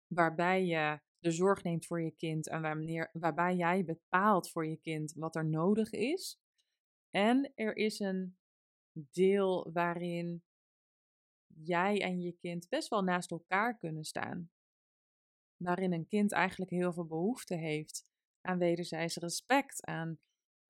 waarbij 0.07 0.65
je 0.65 0.99
de 1.19 1.31
zorg 1.31 1.63
neemt 1.63 1.85
voor 1.85 2.01
je 2.01 2.11
kind 2.11 2.49
en 2.49 2.61
waarbij 3.11 3.55
jij 3.55 3.85
bepaalt 3.85 4.51
voor 4.51 4.67
je 4.67 4.77
kind 4.77 5.13
wat 5.13 5.35
er 5.35 5.45
nodig 5.45 5.91
is. 5.91 6.39
En 7.09 7.51
er 7.55 7.75
is 7.75 7.99
een 7.99 8.37
deel 9.11 9.71
waarin 9.71 10.43
jij 11.65 12.01
en 12.01 12.21
je 12.21 12.31
kind 12.31 12.69
best 12.69 12.87
wel 12.87 13.03
naast 13.03 13.31
elkaar 13.31 13.77
kunnen 13.77 14.03
staan. 14.03 14.49
Waarin 15.57 15.93
een 15.93 16.07
kind 16.07 16.31
eigenlijk 16.31 16.71
heel 16.71 16.93
veel 16.93 17.05
behoefte 17.05 17.55
heeft 17.55 18.11
aan 18.41 18.57
wederzijds 18.57 19.15
respect, 19.15 19.85
aan 19.85 20.19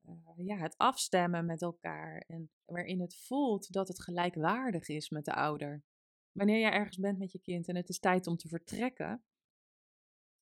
uh, 0.10 0.46
ja, 0.48 0.58
het 0.58 0.78
afstemmen 0.78 1.46
met 1.46 1.62
elkaar. 1.62 2.24
En 2.28 2.50
waarin 2.66 3.02
het 3.02 3.16
voelt 3.16 3.72
dat 3.72 3.88
het 3.88 4.02
gelijkwaardig 4.02 4.88
is 4.88 5.10
met 5.10 5.26
de 5.26 5.34
ouder. 5.34 5.84
Wanneer 6.32 6.60
jij 6.60 6.72
ergens 6.72 6.98
bent 6.98 7.18
met 7.18 7.32
je 7.32 7.40
kind 7.40 7.68
en 7.68 7.76
het 7.76 7.90
is 7.90 8.00
tijd 8.00 8.28
om 8.28 8.38
te 8.38 8.48
vertrekken, 8.48 9.24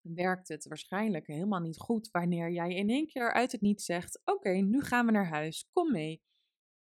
werkt 0.02 0.48
het 0.48 0.68
waarschijnlijk 0.68 1.28
helemaal 1.28 1.60
niet 1.60 1.78
goed 1.78 2.10
wanneer 2.12 2.52
jij 2.52 2.76
in 2.76 2.90
één 2.90 3.08
keer 3.08 3.34
uit 3.34 3.52
het 3.52 3.62
niet 3.62 3.82
zegt: 3.82 4.22
Oké, 4.26 4.50
nu 4.50 4.82
gaan 4.82 5.06
we 5.06 5.12
naar 5.12 5.28
huis, 5.28 5.70
kom 5.72 5.92
mee. 5.92 6.22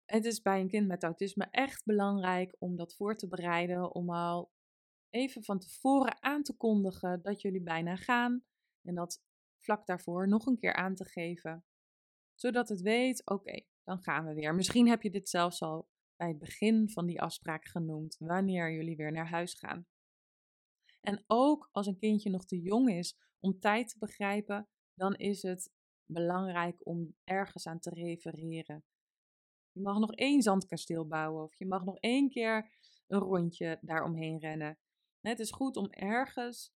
Het 0.05 0.25
is 0.25 0.41
bij 0.41 0.59
een 0.59 0.69
kind 0.69 0.87
met 0.87 1.03
autisme 1.03 1.47
echt 1.51 1.85
belangrijk 1.85 2.55
om 2.59 2.75
dat 2.75 2.95
voor 2.95 3.15
te 3.15 3.27
bereiden, 3.27 3.95
om 3.95 4.09
al 4.09 4.51
even 5.09 5.43
van 5.43 5.59
tevoren 5.59 6.23
aan 6.23 6.43
te 6.43 6.57
kondigen 6.57 7.21
dat 7.21 7.41
jullie 7.41 7.61
bijna 7.61 7.95
gaan 7.95 8.43
en 8.81 8.95
dat 8.95 9.23
vlak 9.57 9.85
daarvoor 9.85 10.27
nog 10.27 10.45
een 10.45 10.57
keer 10.57 10.73
aan 10.73 10.95
te 10.95 11.05
geven, 11.05 11.65
zodat 12.35 12.69
het 12.69 12.81
weet: 12.81 13.25
Oké, 13.25 13.61
dan 13.83 14.01
gaan 14.01 14.25
we 14.25 14.33
weer. 14.33 14.55
Misschien 14.55 14.87
heb 14.87 15.01
je 15.01 15.09
dit 15.09 15.29
zelfs 15.29 15.61
al 15.61 15.89
bij 16.15 16.27
het 16.27 16.39
begin 16.39 16.89
van 16.89 17.05
die 17.05 17.21
afspraak 17.21 17.65
genoemd, 17.65 18.15
wanneer 18.19 18.71
jullie 18.71 18.95
weer 18.95 19.11
naar 19.11 19.29
huis 19.29 19.53
gaan. 19.53 19.87
En 21.01 21.23
ook 21.27 21.69
als 21.71 21.87
een 21.87 21.97
kindje 21.97 22.29
nog 22.29 22.45
te 22.45 22.61
jong 22.61 22.89
is 22.89 23.17
om 23.39 23.59
tijd 23.59 23.89
te 23.89 23.97
begrijpen, 23.99 24.67
dan 24.93 25.15
is 25.15 25.41
het 25.41 25.71
belangrijk 26.05 26.87
om 26.87 27.15
ergens 27.23 27.67
aan 27.67 27.79
te 27.79 27.89
refereren. 27.89 28.83
Je 29.73 29.81
mag 29.81 29.99
nog 29.99 30.13
één 30.13 30.41
zandkasteel 30.41 31.07
bouwen 31.07 31.43
of 31.43 31.55
je 31.55 31.65
mag 31.65 31.83
nog 31.83 31.97
één 31.97 32.29
keer 32.29 32.69
een 33.07 33.19
rondje 33.19 33.79
daaromheen 33.81 34.39
rennen. 34.39 34.77
Het 35.21 35.39
is 35.39 35.51
goed 35.51 35.77
om 35.77 35.89
ergens 35.89 36.73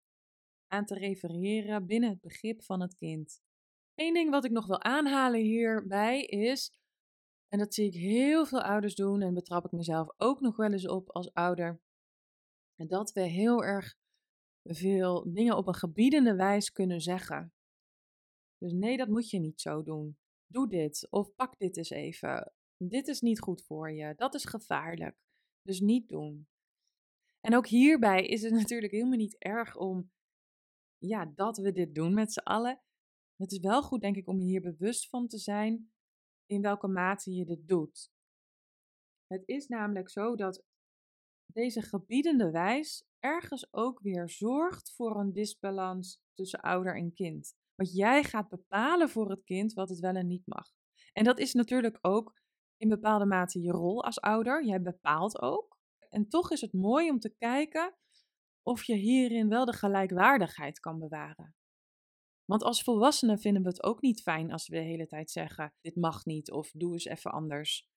aan 0.66 0.84
te 0.84 0.94
refereren 0.94 1.86
binnen 1.86 2.10
het 2.10 2.20
begrip 2.20 2.62
van 2.62 2.80
het 2.80 2.94
kind. 2.94 3.42
Eén 3.94 4.14
ding 4.14 4.30
wat 4.30 4.44
ik 4.44 4.50
nog 4.50 4.66
wil 4.66 4.82
aanhalen 4.82 5.40
hierbij 5.40 6.22
is, 6.22 6.78
en 7.48 7.58
dat 7.58 7.74
zie 7.74 7.86
ik 7.86 7.94
heel 7.94 8.46
veel 8.46 8.62
ouders 8.62 8.94
doen 8.94 9.22
en 9.22 9.34
betrap 9.34 9.64
ik 9.64 9.72
mezelf 9.72 10.08
ook 10.16 10.40
nog 10.40 10.56
wel 10.56 10.72
eens 10.72 10.88
op 10.88 11.10
als 11.10 11.32
ouder, 11.32 11.80
dat 12.76 13.12
we 13.12 13.20
heel 13.20 13.64
erg 13.64 13.96
veel 14.62 15.32
dingen 15.32 15.56
op 15.56 15.66
een 15.66 15.74
gebiedende 15.74 16.34
wijze 16.34 16.72
kunnen 16.72 17.00
zeggen. 17.00 17.52
Dus 18.58 18.72
nee, 18.72 18.96
dat 18.96 19.08
moet 19.08 19.30
je 19.30 19.38
niet 19.38 19.60
zo 19.60 19.82
doen. 19.82 20.18
Doe 20.46 20.68
dit 20.68 21.06
of 21.10 21.34
pak 21.34 21.58
dit 21.58 21.76
eens 21.76 21.90
even. 21.90 22.52
Dit 22.76 23.08
is 23.08 23.20
niet 23.20 23.40
goed 23.40 23.64
voor 23.64 23.92
je. 23.92 24.14
Dat 24.16 24.34
is 24.34 24.44
gevaarlijk. 24.44 25.16
Dus 25.62 25.80
niet 25.80 26.08
doen. 26.08 26.48
En 27.40 27.54
ook 27.54 27.66
hierbij 27.66 28.26
is 28.26 28.42
het 28.42 28.52
natuurlijk 28.62 28.92
helemaal 28.92 29.18
niet 29.18 29.38
erg 29.38 29.76
om, 29.76 30.12
ja, 30.98 31.26
dat 31.34 31.56
we 31.56 31.72
dit 31.72 31.94
doen 31.94 32.14
met 32.14 32.32
z'n 32.32 32.38
allen. 32.38 32.80
Het 33.36 33.52
is 33.52 33.58
wel 33.58 33.82
goed, 33.82 34.00
denk 34.00 34.16
ik, 34.16 34.28
om 34.28 34.38
je 34.38 34.44
hier 34.44 34.60
bewust 34.60 35.08
van 35.08 35.28
te 35.28 35.38
zijn 35.38 35.92
in 36.46 36.62
welke 36.62 36.88
mate 36.88 37.30
je 37.32 37.44
dit 37.44 37.68
doet. 37.68 38.10
Het 39.26 39.42
is 39.48 39.66
namelijk 39.66 40.10
zo 40.10 40.36
dat 40.36 40.64
deze 41.52 41.82
gebiedende 41.82 42.50
wijs 42.50 43.04
ergens 43.18 43.72
ook 43.72 44.00
weer 44.00 44.28
zorgt 44.28 44.94
voor 44.94 45.20
een 45.20 45.32
disbalans 45.32 46.20
tussen 46.34 46.60
ouder 46.60 46.96
en 46.96 47.12
kind. 47.12 47.54
Want 47.74 47.92
jij 47.92 48.24
gaat 48.24 48.48
bepalen 48.48 49.08
voor 49.08 49.30
het 49.30 49.44
kind 49.44 49.72
wat 49.72 49.88
het 49.88 49.98
wel 49.98 50.14
en 50.14 50.26
niet 50.26 50.46
mag. 50.46 50.70
En 51.12 51.24
dat 51.24 51.38
is 51.38 51.52
natuurlijk 51.52 51.98
ook 52.00 52.34
in 52.76 52.88
bepaalde 52.88 53.26
mate 53.26 53.60
je 53.60 53.70
rol 53.70 54.04
als 54.04 54.20
ouder. 54.20 54.64
Jij 54.64 54.82
bepaalt 54.82 55.40
ook. 55.40 55.78
En 56.08 56.28
toch 56.28 56.50
is 56.50 56.60
het 56.60 56.72
mooi 56.72 57.10
om 57.10 57.18
te 57.18 57.34
kijken 57.36 57.94
of 58.62 58.84
je 58.84 58.94
hierin 58.94 59.48
wel 59.48 59.64
de 59.64 59.72
gelijkwaardigheid 59.72 60.80
kan 60.80 60.98
bewaren. 60.98 61.54
Want 62.44 62.62
als 62.62 62.82
volwassenen 62.82 63.38
vinden 63.38 63.62
we 63.62 63.68
het 63.68 63.82
ook 63.82 64.00
niet 64.00 64.22
fijn 64.22 64.52
als 64.52 64.68
we 64.68 64.76
de 64.76 64.82
hele 64.82 65.06
tijd 65.06 65.30
zeggen: 65.30 65.74
dit 65.80 65.96
mag 65.96 66.24
niet 66.24 66.50
of 66.50 66.70
doe 66.70 66.92
eens 66.92 67.04
even 67.04 67.30
anders. 67.30 67.88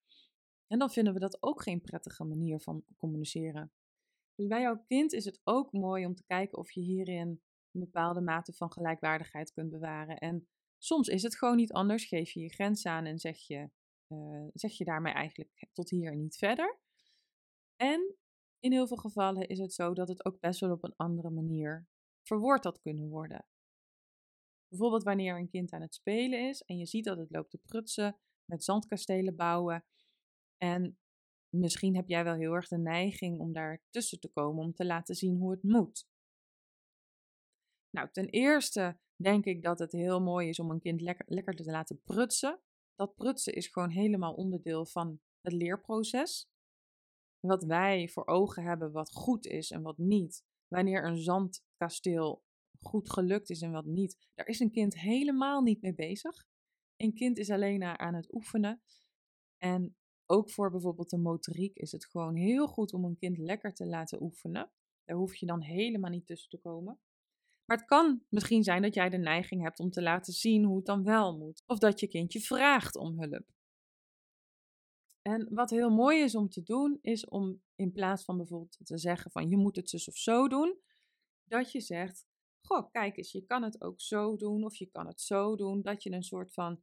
En 0.67 0.79
dan 0.79 0.89
vinden 0.89 1.13
we 1.13 1.19
dat 1.19 1.43
ook 1.43 1.63
geen 1.63 1.81
prettige 1.81 2.23
manier 2.23 2.59
van 2.59 2.83
communiceren. 2.97 3.71
Dus 4.35 4.47
bij 4.47 4.61
jouw 4.61 4.83
kind 4.87 5.13
is 5.13 5.25
het 5.25 5.41
ook 5.43 5.71
mooi 5.71 6.05
om 6.05 6.15
te 6.15 6.23
kijken 6.25 6.57
of 6.57 6.71
je 6.71 6.81
hierin 6.81 7.41
een 7.71 7.79
bepaalde 7.79 8.21
mate 8.21 8.53
van 8.53 8.71
gelijkwaardigheid 8.71 9.51
kunt 9.51 9.69
bewaren. 9.69 10.17
En 10.17 10.47
soms 10.77 11.07
is 11.07 11.23
het 11.23 11.37
gewoon 11.37 11.55
niet 11.55 11.71
anders. 11.71 12.05
Geef 12.05 12.31
je 12.31 12.39
je 12.39 12.53
grens 12.53 12.85
aan 12.85 13.05
en 13.05 13.19
zeg 13.19 13.37
je, 13.37 13.69
uh, 14.09 14.47
zeg 14.53 14.71
je 14.71 14.83
daarmee 14.83 15.13
eigenlijk 15.13 15.67
tot 15.73 15.89
hier 15.89 16.15
niet 16.15 16.37
verder. 16.37 16.79
En 17.75 18.15
in 18.59 18.71
heel 18.71 18.87
veel 18.87 18.97
gevallen 18.97 19.47
is 19.47 19.59
het 19.59 19.73
zo 19.73 19.93
dat 19.93 20.07
het 20.07 20.25
ook 20.25 20.39
best 20.39 20.59
wel 20.59 20.71
op 20.71 20.83
een 20.83 20.95
andere 20.95 21.29
manier 21.29 21.87
verwoord 22.23 22.63
had 22.63 22.79
kunnen 22.79 23.09
worden. 23.09 23.45
Bijvoorbeeld 24.67 25.03
wanneer 25.03 25.37
een 25.37 25.49
kind 25.49 25.71
aan 25.71 25.81
het 25.81 25.93
spelen 25.93 26.47
is 26.47 26.61
en 26.61 26.77
je 26.77 26.85
ziet 26.85 27.05
dat 27.05 27.17
het 27.17 27.31
loopt 27.31 27.49
te 27.49 27.57
prutsen, 27.57 28.17
met 28.45 28.63
zandkastelen 28.63 29.35
bouwen. 29.35 29.85
En 30.57 30.99
misschien 31.49 31.95
heb 31.95 32.07
jij 32.07 32.23
wel 32.23 32.35
heel 32.35 32.53
erg 32.53 32.67
de 32.67 32.77
neiging 32.77 33.39
om 33.39 33.53
daar 33.53 33.83
tussen 33.89 34.19
te 34.19 34.27
komen, 34.27 34.63
om 34.63 34.73
te 34.73 34.85
laten 34.85 35.15
zien 35.15 35.35
hoe 35.35 35.51
het 35.51 35.63
moet. 35.63 36.07
Nou, 37.89 38.09
ten 38.11 38.29
eerste 38.29 38.99
denk 39.15 39.45
ik 39.45 39.61
dat 39.63 39.79
het 39.79 39.91
heel 39.91 40.21
mooi 40.21 40.49
is 40.49 40.59
om 40.59 40.71
een 40.71 40.79
kind 40.79 41.01
lekker, 41.01 41.25
lekker 41.29 41.55
te 41.55 41.63
laten 41.63 42.01
prutsen. 42.03 42.59
Dat 42.99 43.15
prutsen 43.15 43.53
is 43.53 43.67
gewoon 43.67 43.89
helemaal 43.89 44.33
onderdeel 44.33 44.85
van 44.85 45.19
het 45.41 45.53
leerproces. 45.53 46.49
Wat 47.39 47.63
wij 47.63 48.09
voor 48.09 48.27
ogen 48.27 48.63
hebben, 48.63 48.91
wat 48.91 49.11
goed 49.11 49.45
is 49.45 49.71
en 49.71 49.81
wat 49.81 49.97
niet. 49.97 50.43
Wanneer 50.67 51.05
een 51.05 51.17
zandkasteel 51.17 52.43
goed 52.79 53.11
gelukt 53.11 53.49
is 53.49 53.61
en 53.61 53.71
wat 53.71 53.85
niet, 53.85 54.27
daar 54.33 54.47
is 54.47 54.59
een 54.59 54.71
kind 54.71 54.99
helemaal 54.99 55.61
niet 55.61 55.81
mee 55.81 55.93
bezig. 55.93 56.45
Een 56.95 57.13
kind 57.13 57.37
is 57.37 57.49
alleen 57.49 57.83
aan 57.83 58.13
het 58.13 58.33
oefenen. 58.33 58.81
En 59.57 59.95
ook 60.25 60.49
voor 60.51 60.71
bijvoorbeeld 60.71 61.09
de 61.09 61.17
motoriek 61.17 61.75
is 61.75 61.91
het 61.91 62.05
gewoon 62.05 62.35
heel 62.35 62.67
goed 62.67 62.93
om 62.93 63.05
een 63.05 63.17
kind 63.17 63.37
lekker 63.37 63.73
te 63.73 63.85
laten 63.85 64.21
oefenen. 64.21 64.71
Daar 65.03 65.17
hoef 65.17 65.35
je 65.35 65.45
dan 65.45 65.61
helemaal 65.61 66.11
niet 66.11 66.27
tussen 66.27 66.49
te 66.49 66.57
komen. 66.57 66.99
Maar 67.69 67.77
het 67.77 67.87
kan 67.87 68.23
misschien 68.29 68.63
zijn 68.63 68.81
dat 68.81 68.93
jij 68.93 69.09
de 69.09 69.17
neiging 69.17 69.61
hebt 69.61 69.79
om 69.79 69.89
te 69.89 70.01
laten 70.01 70.33
zien 70.33 70.63
hoe 70.63 70.75
het 70.75 70.85
dan 70.85 71.03
wel 71.03 71.37
moet. 71.37 71.63
Of 71.65 71.77
dat 71.77 71.99
je 71.99 72.07
kindje 72.07 72.39
vraagt 72.39 72.95
om 72.95 73.19
hulp. 73.19 73.45
En 75.21 75.47
wat 75.53 75.69
heel 75.69 75.89
mooi 75.89 76.21
is 76.21 76.35
om 76.35 76.49
te 76.49 76.63
doen, 76.63 76.97
is 77.01 77.25
om 77.25 77.61
in 77.75 77.91
plaats 77.91 78.23
van 78.23 78.37
bijvoorbeeld 78.37 78.77
te 78.83 78.97
zeggen 78.97 79.31
van 79.31 79.49
je 79.49 79.57
moet 79.57 79.75
het 79.75 79.89
zus 79.89 80.07
of 80.07 80.15
zo 80.15 80.47
doen, 80.47 80.79
dat 81.43 81.71
je 81.71 81.81
zegt, 81.81 82.27
goh, 82.61 82.91
kijk 82.91 83.17
eens, 83.17 83.31
je 83.31 83.45
kan 83.45 83.63
het 83.63 83.81
ook 83.81 84.01
zo 84.01 84.35
doen 84.35 84.63
of 84.63 84.75
je 84.75 84.85
kan 84.85 85.07
het 85.07 85.21
zo 85.21 85.55
doen. 85.55 85.81
Dat 85.81 86.03
je 86.03 86.11
een 86.11 86.23
soort 86.23 86.53
van 86.53 86.81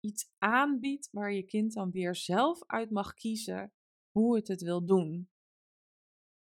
iets 0.00 0.32
aanbiedt 0.38 1.08
waar 1.12 1.32
je 1.32 1.42
kind 1.42 1.72
dan 1.72 1.90
weer 1.90 2.16
zelf 2.16 2.62
uit 2.66 2.90
mag 2.90 3.14
kiezen 3.14 3.72
hoe 4.10 4.36
het 4.36 4.48
het 4.48 4.62
wil 4.62 4.86
doen. 4.86 5.30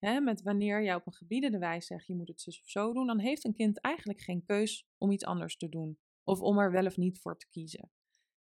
Met 0.05 0.43
wanneer 0.43 0.83
jij 0.83 0.95
op 0.95 1.07
een 1.07 1.13
gebiedende 1.13 1.59
wijze 1.59 1.87
zegt 1.87 2.07
je 2.07 2.15
moet 2.15 2.29
het 2.29 2.41
zus 2.41 2.61
of 2.61 2.69
zo 2.69 2.93
doen, 2.93 3.07
dan 3.07 3.19
heeft 3.19 3.45
een 3.45 3.55
kind 3.55 3.81
eigenlijk 3.81 4.21
geen 4.21 4.45
keus 4.45 4.87
om 4.99 5.11
iets 5.11 5.25
anders 5.25 5.57
te 5.57 5.69
doen. 5.69 5.99
Of 6.25 6.41
om 6.41 6.59
er 6.59 6.71
wel 6.71 6.87
of 6.87 6.97
niet 6.97 7.21
voor 7.21 7.39
te 7.39 7.49
kiezen. 7.49 7.91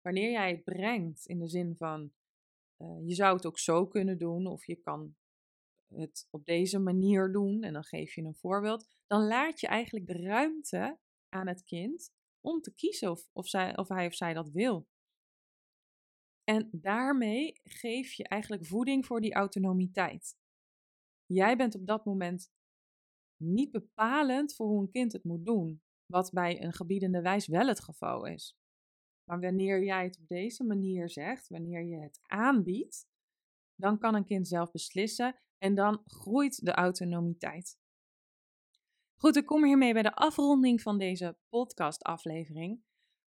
Wanneer 0.00 0.30
jij 0.30 0.50
het 0.50 0.64
brengt 0.64 1.26
in 1.26 1.38
de 1.38 1.48
zin 1.48 1.76
van 1.76 2.12
uh, 2.78 3.06
je 3.06 3.14
zou 3.14 3.36
het 3.36 3.46
ook 3.46 3.58
zo 3.58 3.86
kunnen 3.86 4.18
doen, 4.18 4.46
of 4.46 4.66
je 4.66 4.76
kan 4.76 5.16
het 5.94 6.28
op 6.30 6.44
deze 6.44 6.78
manier 6.78 7.32
doen, 7.32 7.62
en 7.62 7.72
dan 7.72 7.84
geef 7.84 8.14
je 8.14 8.22
een 8.22 8.34
voorbeeld, 8.34 8.86
dan 9.06 9.26
laat 9.26 9.60
je 9.60 9.66
eigenlijk 9.66 10.06
de 10.06 10.22
ruimte 10.22 10.98
aan 11.28 11.46
het 11.46 11.64
kind 11.64 12.12
om 12.40 12.60
te 12.60 12.74
kiezen 12.74 13.10
of, 13.10 13.28
of, 13.32 13.48
zij, 13.48 13.76
of 13.76 13.88
hij 13.88 14.06
of 14.06 14.14
zij 14.14 14.34
dat 14.34 14.50
wil. 14.50 14.88
En 16.44 16.68
daarmee 16.72 17.60
geef 17.64 18.12
je 18.12 18.24
eigenlijk 18.28 18.66
voeding 18.66 19.06
voor 19.06 19.20
die 19.20 19.34
autonomiteit. 19.34 20.36
Jij 21.28 21.56
bent 21.56 21.74
op 21.74 21.86
dat 21.86 22.04
moment 22.04 22.50
niet 23.36 23.70
bepalend 23.70 24.54
voor 24.54 24.66
hoe 24.66 24.80
een 24.80 24.90
kind 24.90 25.12
het 25.12 25.24
moet 25.24 25.46
doen, 25.46 25.82
wat 26.06 26.30
bij 26.32 26.62
een 26.62 26.72
gebiedende 26.72 27.22
wijs 27.22 27.46
wel 27.46 27.66
het 27.66 27.80
geval 27.80 28.26
is. 28.26 28.56
Maar 29.24 29.40
wanneer 29.40 29.84
jij 29.84 30.04
het 30.04 30.18
op 30.18 30.28
deze 30.28 30.64
manier 30.64 31.10
zegt, 31.10 31.48
wanneer 31.48 31.82
je 31.82 31.96
het 31.96 32.20
aanbiedt, 32.22 33.06
dan 33.74 33.98
kan 33.98 34.14
een 34.14 34.24
kind 34.24 34.48
zelf 34.48 34.70
beslissen 34.70 35.40
En 35.58 35.74
dan 35.74 36.02
groeit 36.04 36.64
de 36.64 36.72
autonomiteit. 36.72 37.78
Goed, 39.20 39.36
ik 39.36 39.46
kom 39.46 39.64
hiermee 39.64 39.92
bij 39.92 40.02
de 40.02 40.14
afronding 40.14 40.80
van 40.80 40.98
deze 40.98 41.38
podcastaflevering. 41.48 42.82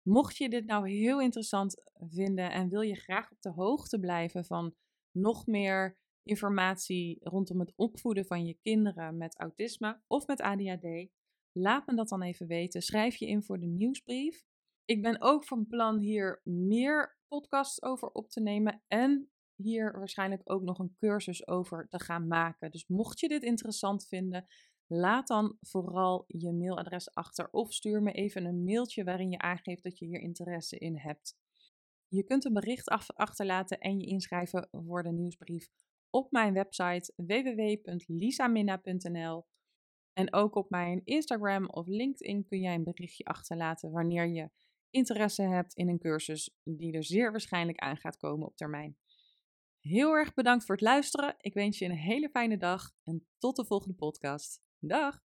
Mocht 0.02 0.38
je 0.38 0.50
dit 0.50 0.66
nou 0.66 0.90
heel 0.90 1.22
interessant 1.22 1.84
vinden 1.94 2.52
en 2.52 2.70
wil 2.70 2.82
je 2.82 2.96
graag 2.96 3.32
op 3.32 3.42
de 3.42 3.50
hoogte 3.50 4.00
blijven 4.00 4.46
van 4.46 4.76
nog 5.12 5.46
meer 5.46 6.01
informatie 6.24 7.20
rondom 7.22 7.60
het 7.60 7.74
opvoeden 7.76 8.26
van 8.26 8.46
je 8.46 8.58
kinderen 8.62 9.18
met 9.18 9.40
autisme 9.40 10.02
of 10.08 10.28
met 10.28 10.42
ADHD, 10.42 11.10
laat 11.52 11.88
me 11.88 11.96
dat 11.96 12.10
dan 12.10 12.22
even 12.22 12.48
weten. 12.48 12.82
Schrijf 12.82 13.16
je 13.16 13.28
in 13.28 13.44
voor 13.44 13.60
de 13.60 13.66
nieuwsbrief. 13.66 14.44
Ik 14.86 15.02
ben 15.02 15.22
ook 15.22 15.46
van 15.46 15.68
plan 15.68 16.00
hier 16.00 16.42
meer 16.44 17.18
podcasts 17.28 17.82
over 17.82 18.08
op 18.08 18.30
te 18.30 18.42
nemen 18.42 18.84
en 18.88 19.32
hier 19.56 19.92
waarschijnlijk 19.98 20.42
ook 20.44 20.62
nog 20.62 20.80
een 20.80 20.96
cursus 20.98 21.48
over 21.48 21.88
te 21.88 22.00
gaan 22.00 22.28
maken. 22.28 22.72
Dus 22.72 22.88
mocht 22.88 23.20
je 23.20 23.28
dit 23.28 23.44
interessant 23.44 24.08
vinden, 24.08 24.46
laat 24.88 25.28
dan 25.28 25.58
vooral 25.62 26.24
je 26.28 26.54
mailadres 26.54 27.14
achter 27.14 27.50
of 27.50 27.74
stuur 27.74 28.02
me 28.02 28.12
even 28.12 28.46
een 28.46 28.64
mailtje 28.64 29.04
waarin 29.04 29.32
je 29.32 29.38
aangeeft 29.38 29.84
dat 29.84 29.98
je 29.98 30.06
hier 30.06 30.20
interesse 30.20 30.78
in 30.78 30.98
hebt. 30.98 31.38
Je 32.08 32.24
kunt 32.24 32.46
een 32.46 32.54
bericht 32.54 32.90
achterlaten 33.16 33.80
en 33.80 34.00
je 34.00 34.06
inschrijven 34.06 34.68
voor 34.72 35.04
de 35.04 35.12
nieuwsbrief 35.12 35.70
op 36.12 36.32
mijn 36.32 36.54
website 36.54 37.14
www.lisaminna.nl. 37.16 39.46
En 40.14 40.34
ook 40.34 40.56
op 40.56 40.70
mijn 40.70 41.02
Instagram 41.04 41.70
of 41.70 41.88
LinkedIn 41.88 42.46
kun 42.46 42.60
jij 42.60 42.76
een 42.76 42.84
berichtje 42.84 43.24
achterlaten 43.24 43.92
wanneer 43.92 44.28
je 44.28 44.50
interesse 44.90 45.42
hebt 45.42 45.74
in 45.74 45.90
een 45.90 46.00
cursus 46.00 46.56
die 46.64 46.94
er 46.94 47.04
zeer 47.04 47.32
waarschijnlijk 47.32 47.80
aan 47.80 47.98
gaat 47.98 48.18
komen 48.18 48.48
op 48.48 48.56
termijn. 48.56 48.98
Heel 49.80 50.14
erg 50.14 50.34
bedankt 50.34 50.66
voor 50.66 50.76
het 50.76 50.84
luisteren. 50.84 51.36
Ik 51.38 51.54
wens 51.54 51.78
je 51.78 51.86
een 51.86 51.98
hele 51.98 52.30
fijne 52.30 52.58
dag 52.58 52.92
en 53.04 53.28
tot 53.38 53.56
de 53.56 53.66
volgende 53.66 53.96
podcast. 53.96 54.62
Dag! 54.80 55.31